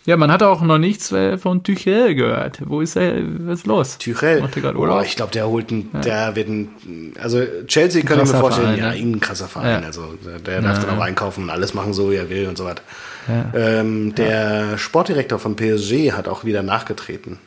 [0.06, 2.60] Ja, man hat auch noch nichts äh, von Tuchel gehört.
[2.66, 3.22] Wo ist er?
[3.46, 3.96] Was ist los?
[3.98, 4.46] Tuchel?
[4.76, 6.00] Oh, ich glaube, der holt einen, ja.
[6.00, 9.80] der wird ein, also Chelsea kann ich mir vorstellen, Verein, ja, ja, ein krasser Verein.
[9.80, 9.86] Ja.
[9.86, 10.14] Also
[10.46, 12.82] der darf dann auch einkaufen und alles machen, so wie er will und so weiter.
[13.54, 17.38] Ähm, der Sportdirektor von PSG hat auch wieder nachgetreten.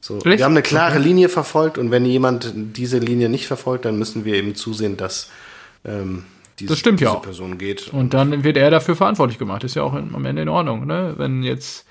[0.00, 0.98] So, wir haben eine klare.
[0.98, 5.30] Linie verfolgt und wenn jemand diese Linie nicht verfolgt, dann müssen wir eben zusehen, dass
[5.84, 6.24] ähm,
[6.58, 7.22] diese, das stimmt diese ja auch.
[7.22, 7.88] Person geht.
[7.88, 9.64] Und dann wird er dafür verantwortlich gemacht.
[9.64, 10.86] Ist ja auch am Ende in Ordnung.
[10.86, 11.14] Ne?
[11.16, 11.86] Wenn jetzt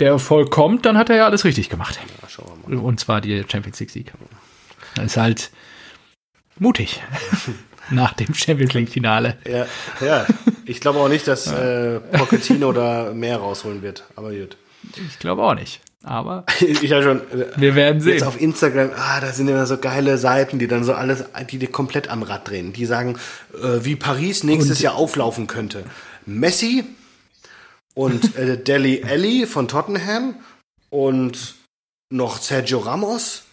[0.00, 1.98] der Erfolg kommt, dann hat er ja alles richtig gemacht.
[2.68, 2.78] Ja.
[2.78, 4.12] Und zwar die Champions League Sieg.
[4.96, 5.50] Das ist halt
[6.58, 7.02] mutig.
[7.90, 9.38] Nach dem Champions League Finale.
[9.46, 9.66] Ja,
[10.00, 10.26] ja.
[10.64, 14.04] Ich glaube auch nicht, dass äh, Pochettino da mehr rausholen wird.
[14.16, 14.56] Aber gut.
[14.96, 15.80] Ich glaube auch nicht.
[16.04, 17.20] Aber ich habe schon.
[17.30, 18.14] Äh, wir werden sehen.
[18.14, 21.58] Jetzt auf Instagram, ah, da sind immer so geile Seiten, die dann so alles, die
[21.58, 22.72] dir komplett am Rad drehen.
[22.72, 23.18] Die sagen,
[23.54, 25.84] äh, wie Paris nächstes und Jahr auflaufen könnte.
[26.26, 26.84] Messi
[27.94, 30.34] und äh, Deli Alli von Tottenham
[30.90, 31.54] und
[32.10, 33.44] noch Sergio Ramos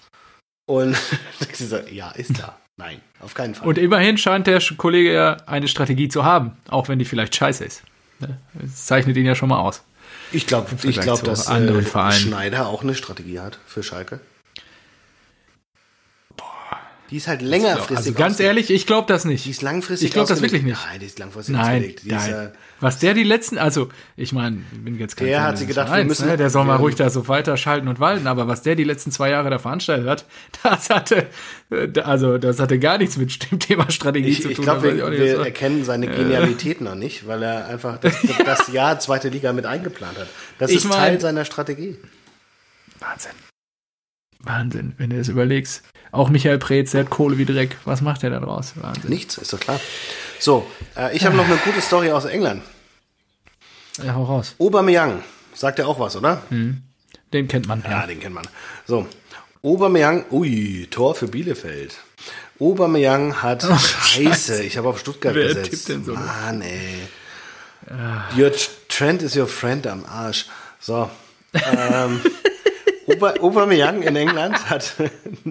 [0.65, 0.97] und
[1.91, 2.57] ja, ist da.
[2.77, 3.67] Nein, auf keinen Fall.
[3.67, 7.65] Und immerhin scheint der Kollege ja eine Strategie zu haben, auch wenn die vielleicht scheiße
[7.65, 7.83] ist.
[8.19, 8.37] Ne?
[8.53, 9.83] Das zeichnet ihn ja schon mal aus.
[10.31, 14.19] Ich glaube, ich glaube, dass äh, Schneider auch eine Strategie hat für Schalke.
[17.09, 17.97] Die ist halt längerfristig.
[17.97, 19.45] Also ganz ehrlich, ich glaube das nicht.
[19.45, 20.09] Die ist langfristig.
[20.09, 20.79] Ich glaube das wirklich nicht.
[20.85, 22.29] Nein, die ist langfristig nein, die nein.
[22.29, 22.49] Ist, äh,
[22.81, 26.03] Was der die letzten, also ich meine, bin jetzt kein Der hat sich gedacht, Vereins,
[26.03, 26.37] wir müssen, ne?
[26.37, 28.27] der soll mal ruhig da so weiter schalten und walten.
[28.27, 30.25] Aber was der die letzten zwei Jahre da veranstaltet hat,
[30.63, 31.27] das hatte,
[31.71, 34.51] äh, also das hatte gar nichts mit dem Thema Strategie ich, zu tun.
[34.51, 38.15] Ich glaube, wir, wir erkennen seine Genialität noch nicht, weil er einfach das,
[38.45, 40.27] das Jahr zweite Liga mit eingeplant hat.
[40.57, 41.97] Das ich ist mein, Teil seiner Strategie.
[42.99, 43.31] Wahnsinn.
[44.39, 45.83] Wahnsinn, wenn du es überlegst.
[46.11, 47.77] Auch Michael Preetz, der hat Kohle wie Dreck.
[47.85, 48.73] Was macht der da draus?
[48.75, 49.09] Wahnsinn.
[49.09, 49.79] Nichts, ist doch klar.
[50.39, 50.65] So,
[50.97, 52.63] äh, ich habe noch eine gute Story aus England.
[54.03, 54.55] Ja, hau raus.
[54.59, 55.21] Aubameyang,
[55.53, 56.41] sagt ja auch was, oder?
[56.49, 57.83] Den kennt man.
[57.83, 58.47] Ja, den kennt man.
[58.87, 59.07] So,
[59.61, 61.97] Aubameyang, ui, Tor für Bielefeld.
[62.59, 63.63] Aubameyang hat
[64.05, 65.69] Scheiße, ich habe auf Stuttgart Wer gesetzt.
[65.71, 66.13] tippt denn so?
[66.13, 67.07] Mann, ey.
[68.37, 68.51] Your
[68.87, 70.45] Trend is your friend am Arsch.
[70.79, 71.09] So.
[71.53, 72.21] Ähm,
[73.17, 74.93] Aubameyang in England hat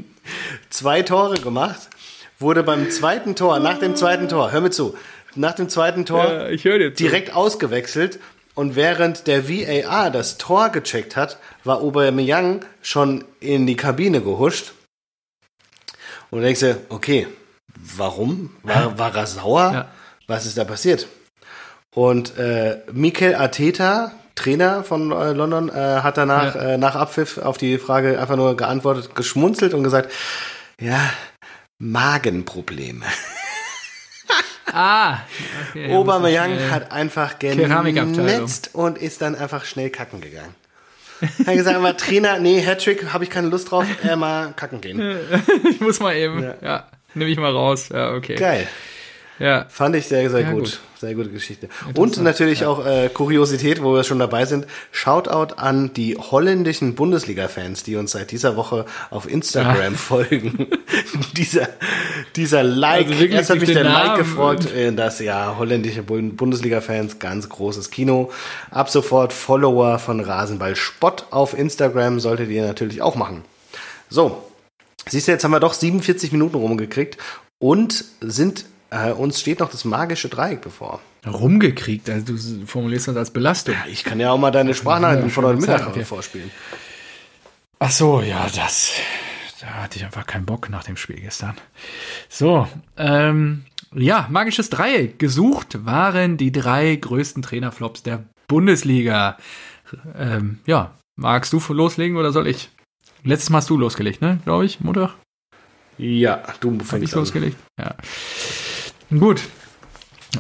[0.71, 1.89] zwei Tore gemacht,
[2.39, 4.97] wurde beim zweiten Tor, nach dem zweiten Tor, hör mir zu,
[5.35, 7.03] nach dem zweiten Tor Ja, ich höre dir zu.
[7.03, 8.19] direkt ausgewechselt
[8.55, 14.73] und während der VAR das Tor gecheckt hat, war Aubameyang schon in die Kabine gehuscht.
[16.31, 17.29] Und du denkst dir, okay,
[17.97, 18.51] warum?
[18.63, 19.73] War, war er sauer?
[19.73, 19.89] Ja.
[20.27, 21.07] Was ist da passiert?
[21.95, 25.72] Und äh, Mikel Arteta, Trainer von äh, London, äh,
[26.03, 26.61] hat danach Ja.
[26.62, 30.11] äh, nach Abpfiff auf die Frage einfach nur geantwortet, geschmunzelt und gesagt,
[30.80, 30.99] ja,
[31.78, 33.05] Magenprobleme.
[34.70, 35.20] Ah.
[35.70, 40.55] Okay, Aubameyang hat einfach genetzt und ist dann einfach schnell kacken gegangen.
[41.22, 44.82] Er hat gesagt, aber Trainer, nee, Hattrick, habe ich keine Lust drauf, äh, mal kacken
[44.82, 45.01] gehen.
[45.70, 46.43] Ich muss mal eben.
[46.43, 46.55] Ja.
[46.61, 46.86] Ja.
[47.14, 47.89] Nehme ich mal raus.
[47.91, 48.34] Ja, okay.
[48.34, 48.68] Geil.
[49.39, 49.66] Ja.
[49.68, 50.61] Fand ich sehr, sehr Ja, gut.
[50.64, 50.80] gut.
[51.01, 51.68] Sehr gute Geschichte.
[51.95, 54.66] Und natürlich auch äh, Kuriosität, wo wir schon dabei sind.
[54.91, 60.66] Shoutout an die holländischen Bundesliga-Fans, die uns seit dieser Woche auf Instagram folgen.
[61.36, 61.68] dieser,
[62.34, 66.03] dieser Like, Also erst hat mich der den Like Namen gefreut, äh, das ja holländische
[66.03, 68.32] Bund- Bundesliga-Fans, ganz großes Kino.
[68.72, 73.45] Ab sofort Follower von Rasenball Spott auf Instagram solltet ihr natürlich auch machen.
[74.11, 74.43] So,
[75.09, 77.16] Siehst du, jetzt haben wir doch 47 Minuten rumgekriegt
[77.61, 81.01] und sind, äh, uns steht noch das magische Dreieck bevor.
[81.26, 82.09] Rumgekriegt.
[82.09, 83.74] Also du formulierst das als Belastung.
[83.91, 86.05] Ich kann ja auch mal deine Sprachnachrichten Ja, von heute Mittag okay.
[86.05, 86.51] vorspielen.
[87.80, 88.93] Ach so, ja, das.
[89.61, 91.57] Da hatte ich einfach keinen Bock nach dem Spiel gestern.
[92.28, 92.66] So,
[92.97, 93.64] ähm,
[93.95, 95.18] ja, magisches Dreieck.
[95.18, 99.36] Gesucht waren die drei größten Trainerflops der Bundesliga.
[100.16, 102.70] Ähm, ja, magst du loslegen oder soll ich?
[103.24, 104.39] Letztes Mal hast du losgelegt, ne?
[104.45, 105.14] Glaube ich, Montag?
[105.99, 107.20] Ja, du Hab ich fängst an.
[107.20, 107.57] losgelegt?
[107.80, 107.95] Ja.
[109.11, 109.43] Gut.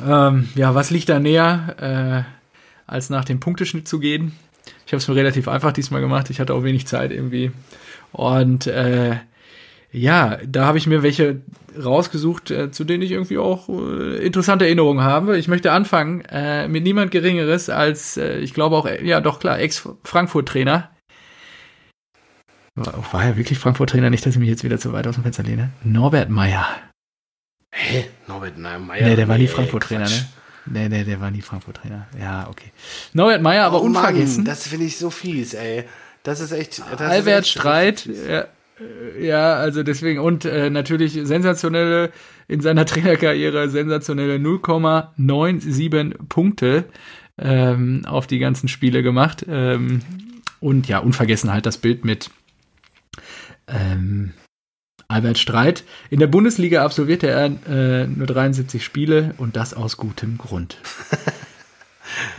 [0.06, 4.32] Ähm, ja, was liegt da näher, äh, als nach dem Punkteschnitt zu gehen?
[4.86, 6.30] Ich habe es mir relativ einfach diesmal gemacht.
[6.30, 7.50] Ich hatte auch wenig Zeit irgendwie.
[8.12, 9.16] Und äh,
[9.90, 11.40] ja, da habe ich mir welche
[11.82, 15.38] rausgesucht, äh, zu denen ich irgendwie auch äh, interessante Erinnerungen habe.
[15.38, 19.40] Ich möchte anfangen äh, mit niemand Geringeres als, äh, ich glaube auch, äh, ja doch
[19.40, 20.90] klar, Ex-Frankfurt-Trainer.
[22.74, 24.10] War, war er wirklich Frankfurt-Trainer?
[24.10, 25.70] Nicht, dass ich mich jetzt wieder zu weit aus dem Fenster lehne.
[25.82, 26.66] Norbert Meyer.
[27.70, 28.06] Hä?
[28.26, 29.08] Norbert Meyer?
[29.08, 30.28] Nee, der war nie Frankfurt-Trainer, ne?
[30.66, 32.08] Nee, nee, der war nie Frankfurt-Trainer.
[32.18, 32.72] Ja, okay.
[33.12, 34.44] Norbert Meyer, aber oh unvergessen.
[34.44, 35.84] Mann, das finde ich so fies, ey.
[36.22, 36.78] Das ist echt.
[36.78, 42.12] Das Albert ist echt Streit, ja, äh, ja, also deswegen und äh, natürlich sensationelle
[42.48, 46.84] in seiner Trainerkarriere sensationelle 0,97 Punkte
[47.38, 50.00] ähm, auf die ganzen Spiele gemacht ähm,
[50.60, 52.30] und ja unvergessen halt das Bild mit
[53.68, 54.32] ähm,
[55.10, 55.84] Albert Streit.
[56.10, 60.76] In der Bundesliga absolvierte er äh, nur 73 Spiele und das aus gutem Grund.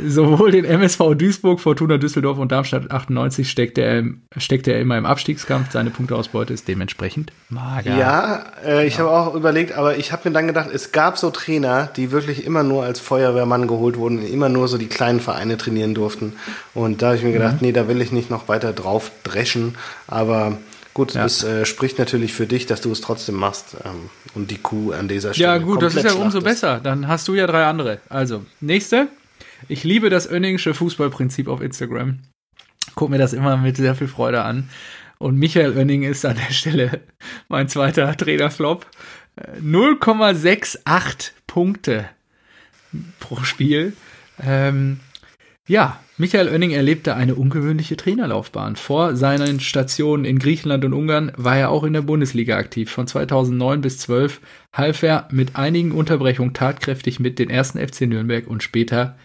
[0.04, 4.98] Sowohl den MSV Duisburg, Fortuna Düsseldorf und Darmstadt 98 steckte er, im- steckte er immer
[5.00, 5.72] im Abstiegskampf.
[5.72, 7.98] Seine Punkteausbeute ist dementsprechend mager.
[7.98, 11.32] Ja, äh, ich habe auch überlegt, aber ich habe mir dann gedacht, es gab so
[11.32, 15.58] Trainer, die wirklich immer nur als Feuerwehrmann geholt wurden, immer nur so die kleinen Vereine
[15.58, 16.34] trainieren durften.
[16.76, 19.76] Und da habe ich mir gedacht, nee, da will ich nicht noch weiter drauf dreschen.
[20.08, 20.58] Aber
[20.94, 21.26] gut, Ja.
[21.26, 24.92] es äh, spricht natürlich für dich, dass du es trotzdem machst ähm, und die Kuh
[24.92, 25.50] an dieser Stelle.
[25.50, 26.80] Ja, gut, das ist ja umso besser.
[26.82, 28.00] Dann hast du ja drei andere.
[28.10, 29.08] Also, nächste.
[29.68, 32.20] Ich liebe das Önningsche Fußballprinzip auf Instagram.
[32.96, 34.70] Guck mir das immer mit sehr viel Freude an.
[35.18, 37.02] Und Michael Oenning ist an der Stelle
[37.50, 38.86] mein zweiter Trainerflop.
[39.36, 42.10] Äh, 0,68 Punkte
[43.20, 43.94] pro Spiel.
[44.42, 45.00] Ähm,
[45.70, 48.76] ja, Michael Oenning erlebte eine ungewöhnliche Trainerlaufbahn.
[48.76, 52.92] Vor seinen Stationen in Griechenland und Ungarn war er auch in der Bundesliga aktiv.
[52.92, 54.42] Von 2009 bis 12
[54.74, 59.16] half er mit einigen Unterbrechungen tatkräftig mit den ersten FC Nürnberg und später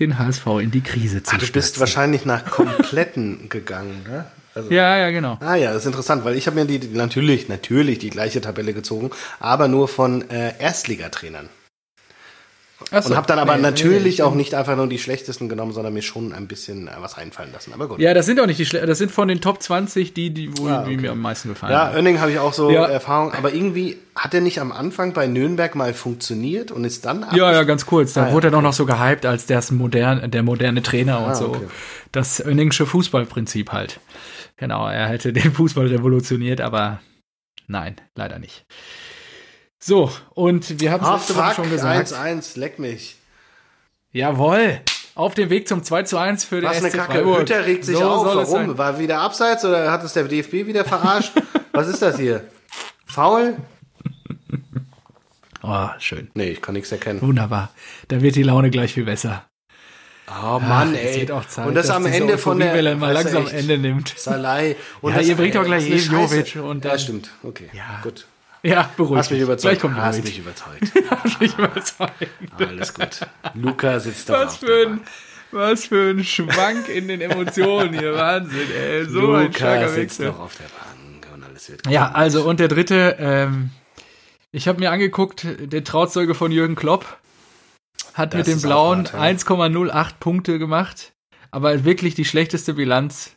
[0.00, 4.24] den HSV in die Krise zu Ah, du bist wahrscheinlich nach kompletten gegangen, ne?
[4.54, 5.36] Also, Ja, ja, genau.
[5.40, 8.40] Ah ja, das ist interessant, weil ich habe mir die, die natürlich, natürlich die gleiche
[8.40, 11.50] Tabelle gezogen, aber nur von äh, Erstligatrainern.
[12.90, 15.72] Achso, Und habe dann aber nee, natürlich nee, auch nicht einfach nur die schlechtesten genommen,
[15.72, 17.72] sondern mir schon ein bisschen äh, was einfallen lassen.
[17.72, 17.98] Aber gut.
[17.98, 20.50] Ja, das sind auch nicht die Schle das sind von den Top 20 die, die,
[20.58, 21.00] wo, Ah, die okay.
[21.02, 21.94] mir am meisten gefallen Ja, haben.
[21.96, 22.84] Oenning habe ich auch so Ja.
[22.84, 27.24] Erfahrung, aber irgendwie hat er nicht am Anfang bei Nürnberg mal funktioniert und ist dann
[27.34, 28.12] Ja, ja, ganz kurz.
[28.12, 31.20] Da Ah, ja, wurde er doch noch so gehypt als der, modern, der moderne Trainer
[31.24, 31.46] und Ah, so.
[31.48, 31.66] okay.
[32.12, 34.00] Das Önningsche Fußballprinzip halt.
[34.58, 37.00] Genau, er hätte den Fußball revolutioniert, aber
[37.68, 38.66] nein, leider nicht.
[39.86, 42.12] So, und wir haben es Ah, letzte Woche schon gesagt.
[42.12, 43.16] 1-1, leck mich.
[44.12, 44.80] Jawohl.
[45.14, 47.12] auf dem Weg zum 2 zu 1 für den Was eine SC Kacke.
[47.12, 47.40] Freiburg.
[47.42, 48.26] Hütter regt sich So auf.
[48.26, 48.76] Warum?
[48.76, 51.32] War wieder abseits oder hat es der DFB wieder verarscht?
[51.72, 52.42] Was ist das hier?
[53.06, 53.56] Faul?
[55.62, 56.30] Oh, schön.
[56.34, 57.20] Nee, ich kann nichts erkennen.
[57.22, 57.70] Wunderbar.
[58.08, 59.44] Da wird die Laune gleich viel besser.
[60.28, 61.26] Oh Mann, Ach, ey.
[61.48, 64.14] Zeit, Und das am Ende von der Euphoriewelle mal langsam echt, Ende nimmt.
[64.18, 64.74] Salai.
[65.00, 67.30] Und Ja, das, ihr bringt doch gleich eine Jovic und Ja, dann- stimmt.
[67.44, 67.68] Okay.
[67.72, 68.00] Ja.
[68.02, 68.26] Gut.
[68.68, 69.18] Ja, beruhigt.
[69.18, 69.80] Hast mich überzeugt.
[69.80, 70.92] Kommt Hast mich überzeugt.
[71.10, 72.12] Hast mich überzeugt.
[72.58, 73.20] Alles gut.
[73.54, 75.00] Luca sitzt da Was für ein,
[75.52, 78.14] was für ein Schwank in den Emotionen hier.
[78.14, 79.04] Wahnsinn, ey.
[79.04, 80.26] So ein Luca starker sitzt Wechsel.
[80.28, 82.16] noch auf der Bank und alles wird Ja, gut.
[82.16, 83.70] also und der dritte, ähm,
[84.52, 87.18] ich habe mir angeguckt, der Trauzeuge von Jürgen Klopp
[88.14, 89.20] hat Das mit auch Blauen hart, ja.
[89.20, 91.12] 1,08 Punkte gemacht,
[91.50, 93.36] aber wirklich die schlechteste Bilanz.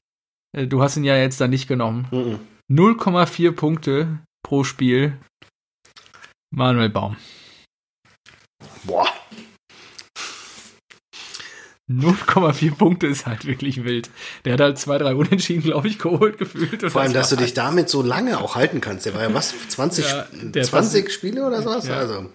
[0.54, 2.08] Äh, Du hast ihn ja jetzt da nicht genommen.
[2.12, 2.40] Mhm.
[2.72, 5.18] 0,4 Punkte pro Spiel.
[6.52, 7.18] Manuel Baum.
[8.84, 9.08] Boah.
[11.90, 14.12] 0,4 Punkte ist halt wirklich wild.
[14.46, 16.92] Der hat halt zwei, drei Unentschieden, glaube ich, geholt gefühlt.
[16.92, 19.08] Vor allem, das dass du dich damit so lange auch halten kannst.
[19.08, 19.56] Der war ja was?
[19.70, 21.88] 20, Ja, der 20 Spiele oder sowas?
[21.88, 21.98] Ja.
[21.98, 22.30] Also,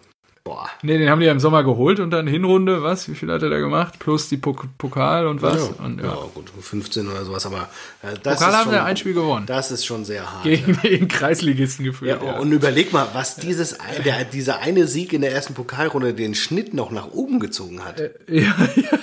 [0.45, 0.68] boah.
[0.82, 3.09] Nee, den haben die ja im Sommer geholt und dann Hinrunde, was?
[3.09, 3.99] Wie viel hat er da gemacht?
[3.99, 5.57] Plus die Pok Pokal und was?
[5.57, 6.09] Ja, Und, ja.
[6.09, 6.18] ja.
[6.34, 7.68] gut, 15 oder sowas, aber
[8.03, 9.47] äh, das Pokal ist haben schon, sie ein Spiel gewonnen.
[9.47, 10.45] Das ist schon sehr hart.
[10.45, 12.20] Gegen den Kreisligisten geführt.
[12.22, 16.12] Ja, Ja, und überleg mal, was dieses, der, dieser eine Sieg in der ersten Pokalrunde
[16.12, 17.99] den Schnitt noch nach oben gezogen hat.
[18.28, 18.99] ja, ja.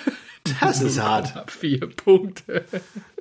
[0.60, 1.34] Das ist hart.
[1.52, 2.66] Vier Punkte.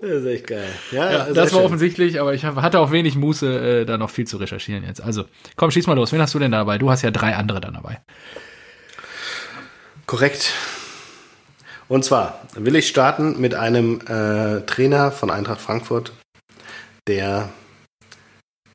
[0.01, 0.69] Das ist echt geil.
[0.91, 1.67] Ja, Ja, sehr das war schön.
[1.67, 5.01] offensichtlich, aber ich hatte auch wenig Muße, äh, da noch viel zu recherchieren jetzt.
[5.03, 5.25] Also,
[5.57, 6.13] komm, schieß mal los.
[6.13, 6.79] Wen hast du denn dabei?
[6.79, 8.01] Du hast ja drei andere dann dabei.
[10.07, 10.53] Korrekt.
[11.89, 16.13] Und zwar will ich starten mit einem äh, Trainer von Eintracht Frankfurt,
[17.09, 17.49] der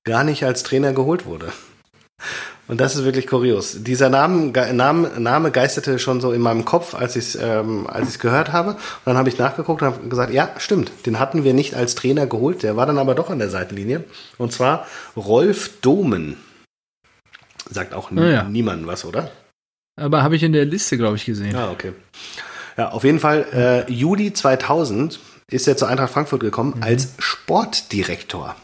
[0.03, 1.51] gar nicht als Trainer geholt wurde.
[2.67, 3.83] Und das ist wirklich kurios.
[3.83, 8.07] Dieser Name, Name, Name geisterte schon so in meinem Kopf, als ich es ähm, als
[8.09, 8.71] ich's gehört habe.
[8.71, 11.93] Und dann habe ich nachgeguckt und habe gesagt, ja, stimmt, den hatten wir nicht als
[11.93, 12.63] Trainer geholt.
[12.63, 14.03] Der war dann aber doch an der Seitenlinie.
[14.39, 16.37] Und zwar Rolf Domen.
[17.69, 18.43] Sagt auch Ah, ja.
[18.43, 19.29] niemandem was, oder?
[19.95, 21.55] Aber habe ich in der Liste, glaube ich, gesehen.
[21.55, 21.93] Ah, okay.
[22.77, 23.45] Ja, auf jeden Fall,
[23.87, 25.19] äh, Juli 2000
[25.51, 28.55] ist er zu Eintracht Frankfurt gekommen als Sportdirektor.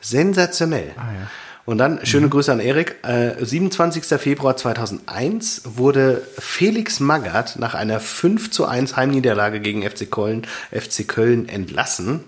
[0.00, 0.92] Sensationell.
[0.96, 1.30] Ah, ja.
[1.64, 4.18] Und dann, schöne Grüße an Erik, äh, 27.
[4.18, 11.06] Februar 2001 wurde Felix Magath nach einer 5 zu 1 Heimniederlage gegen FC Köln, FC
[11.06, 12.24] Köln entlassen.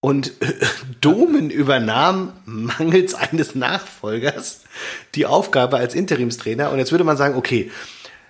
[0.00, 0.52] Und äh,
[1.00, 4.60] Domen übernahm mangels eines Nachfolgers
[5.16, 6.70] die Aufgabe als Interimstrainer.
[6.70, 7.72] Und jetzt würde man sagen, okay,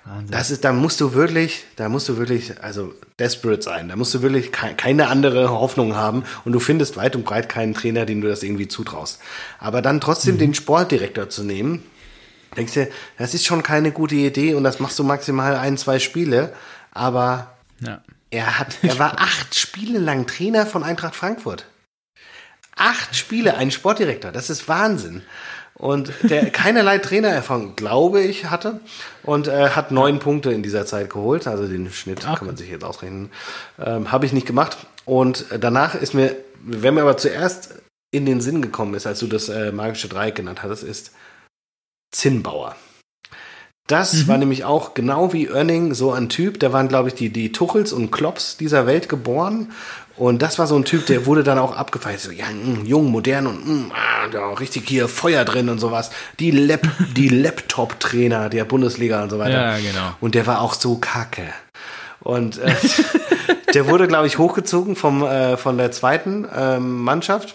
[0.07, 0.31] Wahnsinn.
[0.31, 3.89] das ist, da musst du wirklich, da musst du wirklich, also desperate sein.
[3.89, 7.49] Da musst du wirklich kei- keine andere Hoffnung haben und du findest weit und breit
[7.49, 9.21] keinen Trainer, dem du das irgendwie zutraust.
[9.59, 11.83] Aber dann trotzdem den Sportdirektor zu nehmen,
[12.57, 12.89] denkst du,
[13.19, 16.53] das ist schon keine gute Idee und das machst du maximal ein, zwei Spiele.
[16.93, 18.01] Aber ja.
[18.31, 21.67] er hat, er war acht Spiele lang Trainer von Eintracht Frankfurt.
[22.79, 25.23] Acht Spiele, ein Sportdirektor, das ist Wahnsinn.
[25.79, 28.81] Und der keinerlei Trainererfahrung, glaube ich, hatte
[29.23, 31.47] und äh, hat neun Punkte in dieser Zeit geholt.
[31.47, 32.39] Also den Schnitt Ach.
[32.39, 33.31] kann man sich jetzt ausrechnen.
[33.79, 34.79] Ähm, Habe ich nicht gemacht.
[35.05, 37.75] Und danach ist mir, wer mir aber zuerst
[38.11, 41.13] in den Sinn gekommen ist, als du das äh, magische Dreieck genannt hattest, ist
[42.11, 42.75] Zinnbauer.
[43.87, 47.31] Das war nämlich auch genau wie Oerning so ein Typ, da waren, glaube ich, die,
[47.31, 49.71] die Tuchels und Klops dieser Welt geboren.
[50.17, 52.21] Und das war so ein Typ, der wurde dann auch abgefeiert.
[52.21, 56.11] So, ja, mh, jung, modern und mh, ah, da richtig hier Feuer drin und sowas.
[56.41, 59.73] Die, Lap die Laptop-Trainer der Bundesliga und so weiter.
[59.73, 60.13] Ja, genau.
[60.21, 61.45] Und der war auch so kacke.
[62.21, 62.75] Und äh,
[63.75, 67.55] der wurde, glaube ich, hochgezogen vom, äh, von der zweiten ähm, Mannschaft,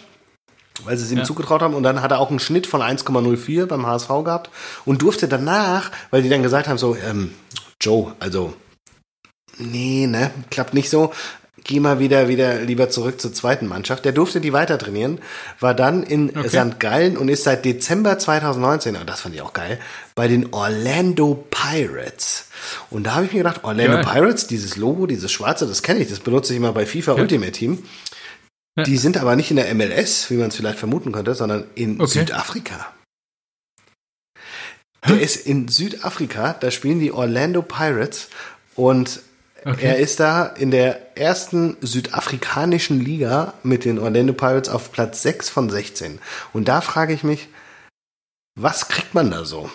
[0.84, 1.24] weil sie es ihm Ja.
[1.24, 1.74] zugetraut haben.
[1.74, 4.50] Und dann hat er auch einen Schnitt von 1,04 beim HSV gehabt
[4.84, 7.34] und durfte danach, weil die dann gesagt haben, so, ähm,
[7.80, 8.54] Joe, also,
[9.58, 11.12] nee, ne, klappt nicht so.
[11.64, 14.04] Geh mal wieder, wieder lieber zurück zur zweiten Mannschaft.
[14.04, 15.20] Der durfte die weiter trainieren,
[15.60, 16.48] war dann in Okay.
[16.48, 16.80] St.
[16.80, 19.78] Gallen und ist seit Dezember 2019, und das fand ich auch geil,
[20.14, 22.46] bei den Orlando Pirates.
[22.90, 24.04] Und da habe ich mir gedacht, Orlando Geil.
[24.04, 27.52] Pirates, dieses Logo, dieses schwarze, das kenne ich, das benutze ich immer bei FIFA Ultimate
[27.52, 27.84] Team.
[28.76, 28.84] Ja.
[28.84, 32.00] Die sind aber nicht in der MLS, wie man es vielleicht vermuten könnte, sondern in
[32.00, 32.20] Okay.
[32.20, 32.92] Südafrika.
[35.08, 38.28] Der ist in Südafrika, da spielen die Orlando Pirates
[38.76, 39.20] und
[39.64, 39.86] Okay.
[39.86, 45.50] er ist da in der ersten südafrikanischen Liga mit den Orlando Pirates auf Platz 6
[45.50, 46.18] von 16.
[46.52, 47.48] Und da frage ich mich,
[48.58, 49.70] was kriegt man da so?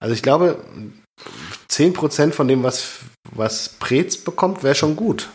[0.00, 0.62] Also ich glaube,
[1.70, 2.98] 10% von dem, was,
[3.30, 5.28] was Preetz bekommt, wäre schon gut.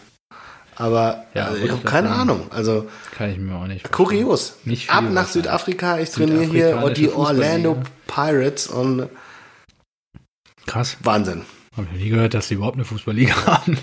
[0.75, 2.19] Aber Ja, also, ich habe keine sagen.
[2.21, 2.47] Ahnung.
[2.51, 4.07] Also Kann ich mir auch nicht vorstellen.
[4.25, 4.57] kurios.
[4.65, 5.99] Nicht Ab nach Südafrika.
[5.99, 7.81] Ich trainiere hier die Orlando.
[8.05, 9.09] Pirates und
[10.67, 10.97] Krass.
[10.99, 11.45] Wahnsinn.
[11.77, 13.77] Habe ich nie gehört, dass sie überhaupt eine Fußballliga haben.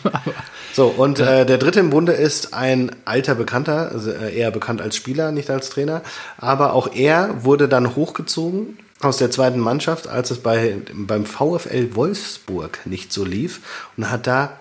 [0.73, 4.83] so, und äh, der dritte im Bunde ist ein alter Bekannter, also äh, eher bekannt
[4.83, 6.03] als Spieler, nicht als Trainer.
[6.37, 11.95] Aber auch er wurde dann hochgezogen aus der zweiten Mannschaft, als es bei, beim VfL
[11.95, 13.61] Wolfsburg nicht so lief
[13.97, 14.59] und hat da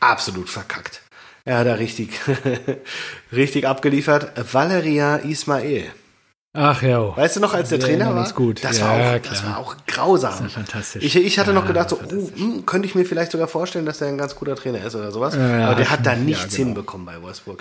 [0.00, 1.02] absolut verkackt.
[1.44, 2.10] Er hat da richtig,
[3.32, 4.32] richtig abgeliefert.
[4.52, 5.92] Valeria Ismail.
[6.56, 7.16] Ach ja.
[7.16, 8.32] Weißt du noch, als der Wir Trainer war?
[8.32, 8.64] gut.
[8.64, 9.20] Das, Ja, war auch, klar.
[9.22, 10.32] das war auch grausam.
[10.32, 11.04] Das ja fantastisch.
[11.04, 13.84] Ich, ich hatte noch Ja, gedacht, so, oh, hm, könnte ich mir vielleicht sogar vorstellen,
[13.86, 15.34] dass der ein ganz guter Trainer ist oder sowas.
[15.34, 16.66] Ja, ja, Aber der hat da ja, nichts genau.
[16.66, 17.60] hinbekommen bei Wolfsburg.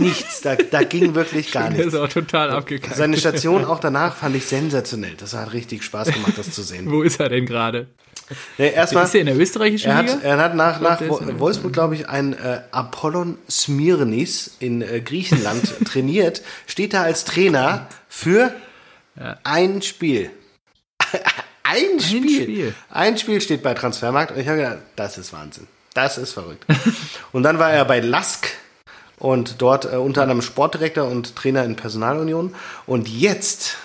[0.00, 0.40] nichts.
[0.42, 1.98] Da, da ging wirklich gar Der ist nichts.
[1.98, 2.96] auch total abgekackt.
[2.96, 5.14] Seine Station auch danach fand ich sensationell.
[5.18, 6.90] Das hat richtig Spaß gemacht, das zu sehen.
[6.90, 7.88] Wo ist er denn gerade?
[8.58, 10.14] Nee, erstmal, Ist er in der österreichischen er Liga?
[10.14, 15.74] hat, er hat nach, nach Wolfsburg, glaube ich, ein äh, Apollon Smyrnis in äh, Griechenland
[15.84, 16.42] trainiert.
[16.66, 18.52] Steht da als Trainer für
[19.44, 20.30] ein Spiel.
[21.62, 22.42] ein Spiel.
[22.42, 22.74] Spiel.
[22.90, 25.66] Ein Spiel steht bei Transfermarkt und ich habe gedacht, das ist Wahnsinn.
[25.94, 26.66] Das ist verrückt.
[27.32, 28.48] und dann war er bei Lask
[29.18, 32.54] und dort äh, unter anderem Sportdirektor und Trainer in Personalunion.
[32.86, 33.76] Und jetzt,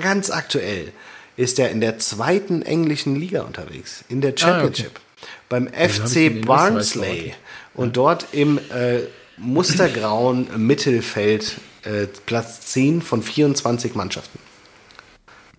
[0.00, 0.92] ganz aktuell,
[1.36, 5.00] ist er in der zweiten englischen Liga unterwegs, in der Championship.
[5.48, 7.34] Beim hab ich FC Barnsley.
[7.74, 9.00] Und dort im äh,
[9.36, 14.38] mustergrauen Mittelfeld äh, Platz 10 von 24 Mannschaften.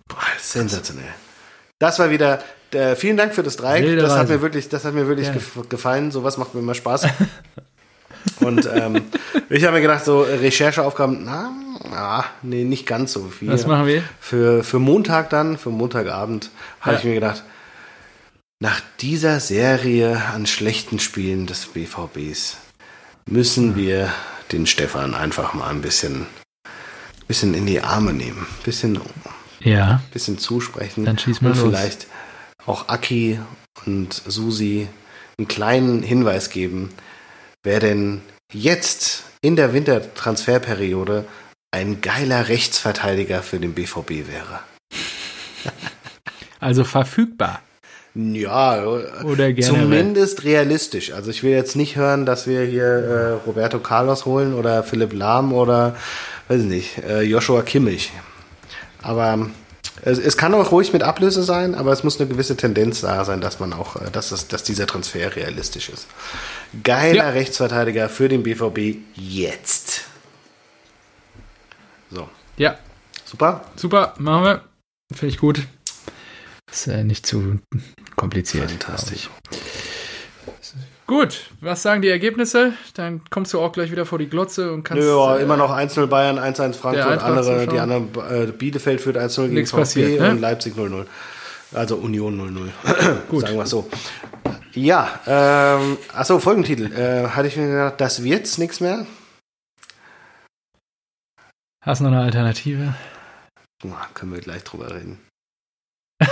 [0.08, 1.14] Boah, sensationell.
[1.78, 2.42] Das war wieder.
[2.72, 3.98] Äh, vielen Dank für das Dreieck.
[3.98, 6.10] Das hat mir wirklich, das hat mir wirklich gef gefallen.
[6.10, 7.06] Sowas macht mir immer Spaß.
[8.40, 9.02] Und ähm,
[9.50, 11.52] ich habe mir gedacht, so Rechercheaufgaben, na,
[11.92, 13.48] ah, nee, nicht ganz so viel.
[13.50, 14.02] Was machen wir?
[14.20, 16.50] Für, für Montag dann, für Montagabend,
[16.80, 16.98] habe Ja.
[16.98, 17.42] ich mir gedacht,
[18.60, 22.56] nach dieser Serie an schlechten Spielen des BVBs
[23.28, 24.10] müssen wir
[24.52, 26.26] den Stefan einfach mal ein bisschen,
[27.28, 29.00] bisschen in die Arme nehmen, bisschen,
[29.60, 30.02] Ja.
[30.12, 31.68] bisschen zusprechen Dann schieß mal und los.
[31.68, 32.06] vielleicht
[32.66, 33.38] auch Aki
[33.86, 34.88] und Susi
[35.38, 36.90] einen kleinen Hinweis geben,
[37.64, 41.24] wer denn jetzt in der Wintertransferperiode
[41.72, 44.60] ein geiler Rechtsverteidiger für den BVB wäre.
[46.60, 47.60] Also verfügbar.
[48.14, 49.62] Ja, Oder generell.
[49.62, 51.12] zumindest realistisch.
[51.12, 55.12] Also ich will jetzt nicht hören, dass wir hier äh, Roberto Carlos holen oder Philipp
[55.12, 55.96] Lahm oder,
[56.46, 58.12] weiß ich nicht, äh, Joshua Kimmich.
[59.02, 59.50] Aber
[60.02, 63.24] es, es kann auch ruhig mit Ablöse sein, aber es muss eine gewisse Tendenz da
[63.24, 66.06] sein, dass man auch, äh, dass, es, dass dieser Transfer realistisch ist.
[66.82, 67.28] Geiler Ja.
[67.30, 70.02] Rechtsverteidiger für den BVB jetzt.
[72.10, 72.76] So, Ja,
[73.24, 73.64] super.
[73.76, 74.64] super, machen wir.
[75.12, 75.62] Finde ich gut.
[76.70, 77.60] Ist äh, nicht zu
[78.16, 78.70] kompliziert.
[78.70, 79.28] Fantastisch.
[81.06, 82.72] Gut, was sagen die Ergebnisse?
[82.94, 85.06] Dann kommst du auch gleich wieder vor die Glotze und kannst.
[85.06, 89.02] Ja, äh, immer noch 1-0 Bayern, 1-1 der Frankfurt, Eintracht andere, die anderen, äh, Bielefeld
[89.02, 90.30] führt 1-0 gegen VfB passiert, ne?
[90.30, 91.04] und Leipzig 0-0.
[91.74, 92.70] Also Union 0-0.
[93.28, 93.40] Gut.
[93.46, 93.86] Sagen wir so.
[94.72, 96.90] Ja, ähm, achso, Folgentitel.
[96.92, 99.06] Äh, hatte ich mir gedacht, das wird's nichts mehr.
[101.82, 102.94] Hast du noch eine Alternative?
[103.82, 105.20] Boah, können wir gleich drüber reden.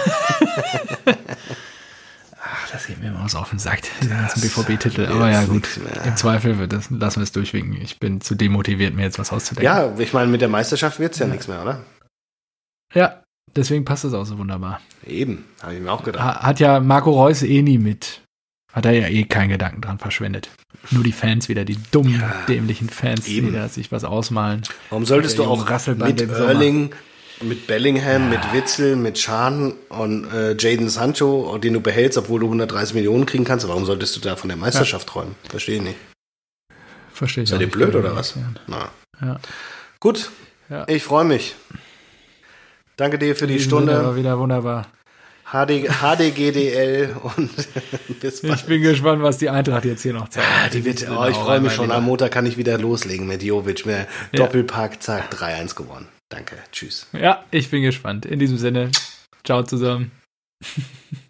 [2.73, 5.07] Das geht mir immer was auf den Sack, die ganzen BVB-Titel.
[5.07, 5.69] Aber ja, gut.
[6.05, 7.81] Im Zweifel wird das, lassen wir es durchwinken.
[7.83, 9.65] Ich bin zu demotiviert, mir jetzt was auszudenken.
[9.65, 11.81] Ja, ich meine, mit der Meisterschaft wird's ja, nichts mehr, oder?
[12.95, 13.23] Ja,
[13.55, 14.81] deswegen passt das auch so wunderbar.
[15.07, 16.25] Eben, habe ich mir auch gedacht.
[16.25, 18.23] Ha- Hat ja Marco Reus eh nie mit.
[18.73, 20.49] Hat er ja eh keinen Gedanken dran verschwendet.
[20.91, 23.49] Nur die Fans wieder, die dummen, Ja, dämlichen Fans, eben.
[23.49, 24.63] die da sich was ausmalen.
[24.89, 26.23] Warum solltest du auch mit.
[26.23, 26.91] Erling,
[27.43, 32.47] mit Bellingham, mit Witzel, mit Schahn und äh, Jaden Sancho, den du behältst, obwohl du
[32.47, 35.35] 130 Millionen kriegen kannst, warum solltest du da von der Meisterschaft träumen?
[35.49, 35.97] Verstehe ich nicht.
[37.13, 38.35] Verstehe ich Seid ihr blöd oder die was?
[38.67, 38.91] Na.
[39.21, 39.41] Ja.
[40.01, 40.31] Gut,
[40.69, 40.85] Ja.
[40.89, 41.55] ich freue mich.
[42.97, 44.03] Danke dir für die Stunde.
[44.05, 44.87] War wieder wunderbar.
[45.51, 47.51] HD, HDGDL und
[48.21, 48.55] bis bald.
[48.55, 50.47] Ich bin gespannt, was die Eintracht jetzt hier noch zeigt.
[50.49, 51.91] Ah, die wird, oh, ich freue mich schon.
[51.91, 53.85] Am Montag kann ich wieder loslegen mit Jovic.
[53.85, 56.09] Mehr Doppelpack, zack, 3-1 gewonnen.
[56.33, 57.07] Danke, tschüss.
[57.13, 58.25] Ja, ich bin gespannt.
[58.25, 58.91] In diesem Sinne,
[59.45, 60.11] ciao zusammen.